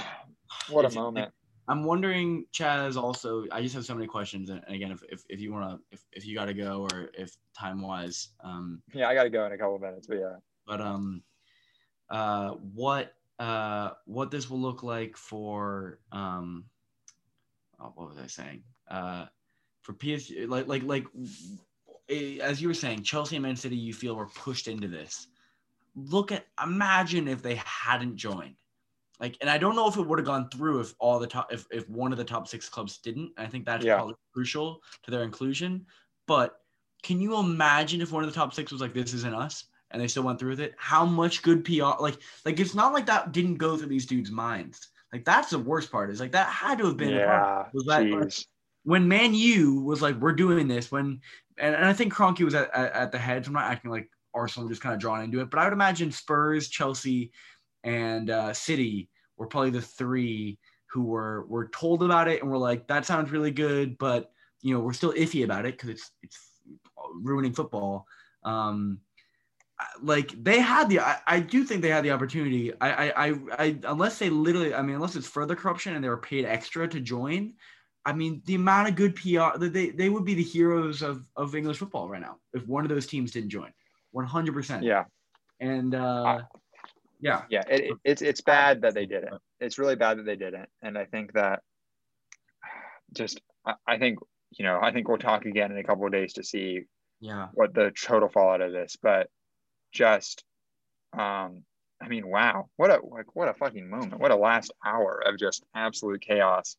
[0.71, 1.33] what a moment.
[1.69, 2.97] I'm wondering, Chaz.
[2.97, 5.81] Also, I just have so many questions, and again, if if, if you want to,
[5.91, 9.31] if, if you got to go, or if time wise, um, Yeah, I got to
[9.31, 10.37] go in a couple of minutes, but yeah.
[10.67, 11.23] but um,
[12.09, 16.65] uh, what uh, what this will look like for um,
[17.81, 18.63] oh, what was I saying?
[18.91, 19.27] Uh,
[19.89, 21.07] for PSG, like like like
[22.11, 25.29] eh, as you were saying, Chelsea and Man City, you feel were pushed into this.
[25.97, 28.57] Look at imagine if they hadn't joined.
[29.19, 31.53] Like, and I don't know if it would have gone through if all the top,
[31.53, 33.33] if, if one of the top six clubs didn't.
[33.39, 33.97] I think that's Yeah.
[33.97, 35.87] probably crucial to their inclusion.
[36.27, 36.61] But
[37.03, 40.03] can you imagine if one of the top six was like, "This isn't us," and
[40.03, 40.75] they still went through with it?
[40.77, 41.99] How much good PR?
[41.99, 44.91] Like, like it's not like that didn't go through these dudes' minds.
[45.15, 46.11] Like that's the worst part.
[46.11, 47.09] Is like that had to have been.
[47.09, 47.65] Yeah.
[47.73, 48.45] Was that.
[48.89, 51.21] When Man U was like, "We're doing this." When
[51.59, 53.45] and, and I think Kroenke was at, at, at the head.
[53.45, 55.75] So I'm not acting like Arsenal just kind of drawn into it, but I would
[55.75, 57.31] imagine Spurs, Chelsea,
[57.85, 62.57] and uh, City were probably the three who were were told about it and were
[62.57, 64.33] like, "That sounds really good," but
[64.63, 66.39] you know, we're still iffy about it because it's it's
[67.21, 68.07] ruining football.
[68.43, 69.01] Um,
[70.03, 72.73] like they had the, I, I do think they had the opportunity.
[72.81, 76.17] I, I, I, unless they literally, I mean, unless it's further corruption and they were
[76.17, 77.53] paid extra to join.
[78.09, 81.27] I mean, the amount of good PR that they, they would be the heroes of,
[81.37, 83.71] of English football right now if one of those teams didn't join.
[84.17, 84.83] 100%.
[84.83, 85.05] Yeah.
[85.61, 86.41] And uh,
[87.21, 87.43] yeah.
[87.51, 87.65] Yeah.
[87.69, 89.35] It, it, it's it's bad that they didn't.
[89.61, 90.71] It's really bad that they didn't.
[90.81, 91.61] And I think that
[93.13, 94.21] just I, I think
[94.57, 96.85] you know I think we'll talk again in a couple of days to see
[97.21, 97.49] Yeah.
[97.53, 98.97] what the total fallout of this.
[99.03, 99.29] But
[99.93, 100.45] just
[101.13, 101.63] um
[102.01, 104.19] I mean, wow, what a like what a fucking moment.
[104.19, 106.79] What a last hour of just absolute chaos.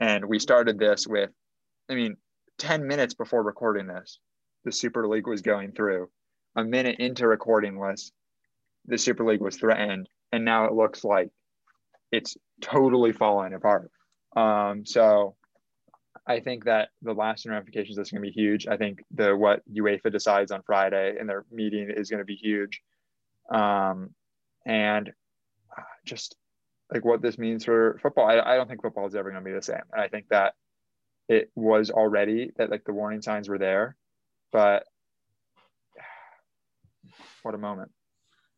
[0.00, 1.30] And we started this with
[1.88, 2.16] I mean,
[2.58, 4.18] 10 minutes before recording this,
[4.64, 6.08] the Super League was going through.
[6.56, 8.12] A minute into recording was
[8.86, 11.30] the Super League was threatened, and now it looks like
[12.10, 13.90] it's totally falling apart.
[14.36, 15.34] Um, so
[16.26, 18.66] I think that the lasting ramifications is going to be huge.
[18.66, 22.36] I think the what UEFA decides on Friday in their meeting is going to be
[22.36, 22.80] huge,
[23.50, 24.10] um,
[24.66, 25.12] and
[26.04, 26.36] just
[26.92, 28.26] like what this means for football.
[28.26, 29.82] I, I don't think football is ever going to be the same.
[29.92, 30.54] And I think that
[31.28, 33.96] it was already that like the warning signs were there,
[34.52, 34.84] but
[37.42, 37.90] what a moment.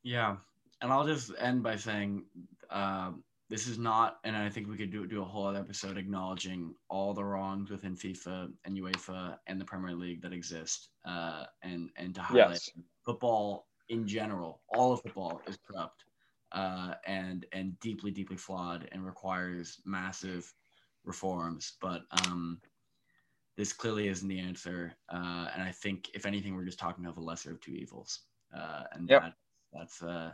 [0.03, 0.37] Yeah,
[0.81, 2.25] and I'll just end by saying
[2.71, 5.97] um, this is not, and I think we could do do a whole other episode
[5.97, 11.45] acknowledging all the wrongs within FIFA and UEFA and the Premier League that exist, uh,
[11.63, 12.71] and and to highlight Yes.
[13.05, 16.05] football in general, all of football is corrupt,
[16.55, 20.55] uh, and and deeply deeply flawed and requires massive
[21.05, 21.77] reforms.
[21.83, 22.63] But um,
[23.57, 27.17] this clearly isn't the answer, uh, and I think if anything, we're just talking of
[27.17, 29.23] a lesser of two evils, uh, and Yep.
[29.23, 29.35] that
[29.73, 30.33] that's uh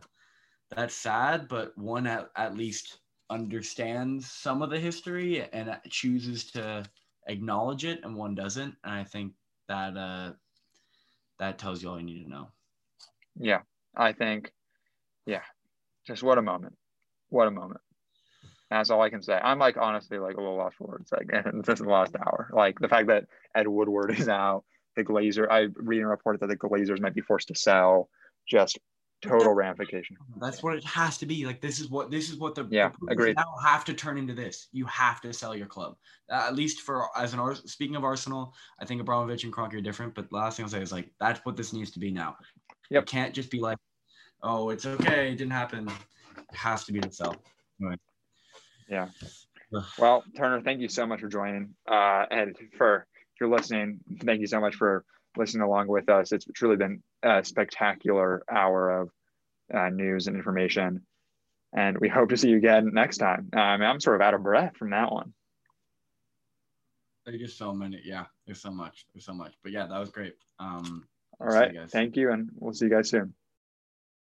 [0.70, 3.00] that's sad but one at, at least
[3.30, 6.84] understands some of the history and chooses to
[7.28, 9.34] acknowledge it and one doesn't and i think
[9.68, 10.32] that uh
[11.38, 12.52] that tells you all you need to know
[13.36, 13.62] Yeah,
[13.96, 14.52] I think,
[15.26, 15.44] yeah,
[16.06, 16.74] just what a moment.
[17.28, 17.80] What a moment.
[18.70, 19.34] That's all I can say.
[19.34, 21.28] I'm like honestly like a little lost for words like
[21.66, 22.50] this last hour.
[22.52, 23.24] Like the fact that
[23.54, 24.64] Ed Woodward is out,
[24.96, 25.46] the Glazer.
[25.50, 28.08] I read a report that the Glazers might be forced to sell.
[28.48, 28.78] Just
[29.22, 30.16] total ramification.
[30.40, 32.90] that's what it has to be like this is what this is what the Yeah,
[33.02, 33.36] the agreed.
[33.36, 35.96] now have to turn into this you have to sell your club
[36.32, 39.82] uh, at least for as an speaking of arsenal i think abramovich and Kroenke are
[39.82, 42.10] different but the last thing i'll say is like that's what this needs to be
[42.10, 42.34] now
[42.88, 43.02] Yep.
[43.02, 43.76] it can't just be like
[44.42, 45.88] oh it's okay it didn't happen
[46.36, 47.36] it has to be to sell
[48.90, 49.08] Yeah.
[49.98, 51.74] Well, Turner, thank you so much for joining.
[51.90, 55.04] Uh, and for if you're listening, thank you so much for
[55.36, 56.32] listening along with us.
[56.32, 59.10] It's truly been a spectacular hour of
[59.72, 61.02] uh, news and information.
[61.72, 63.48] And we hope to see you again next time.
[63.54, 65.32] I mean, I'm sort of out of breath from that one.
[67.24, 68.00] There's just so many.
[68.04, 69.06] Yeah, there's so much.
[69.14, 69.54] There's so much.
[69.62, 70.34] But yeah, that was great.
[70.58, 71.04] Um,
[71.40, 71.86] All see you.
[71.86, 72.32] Thank you.
[72.32, 73.34] And we'll see you guys soon.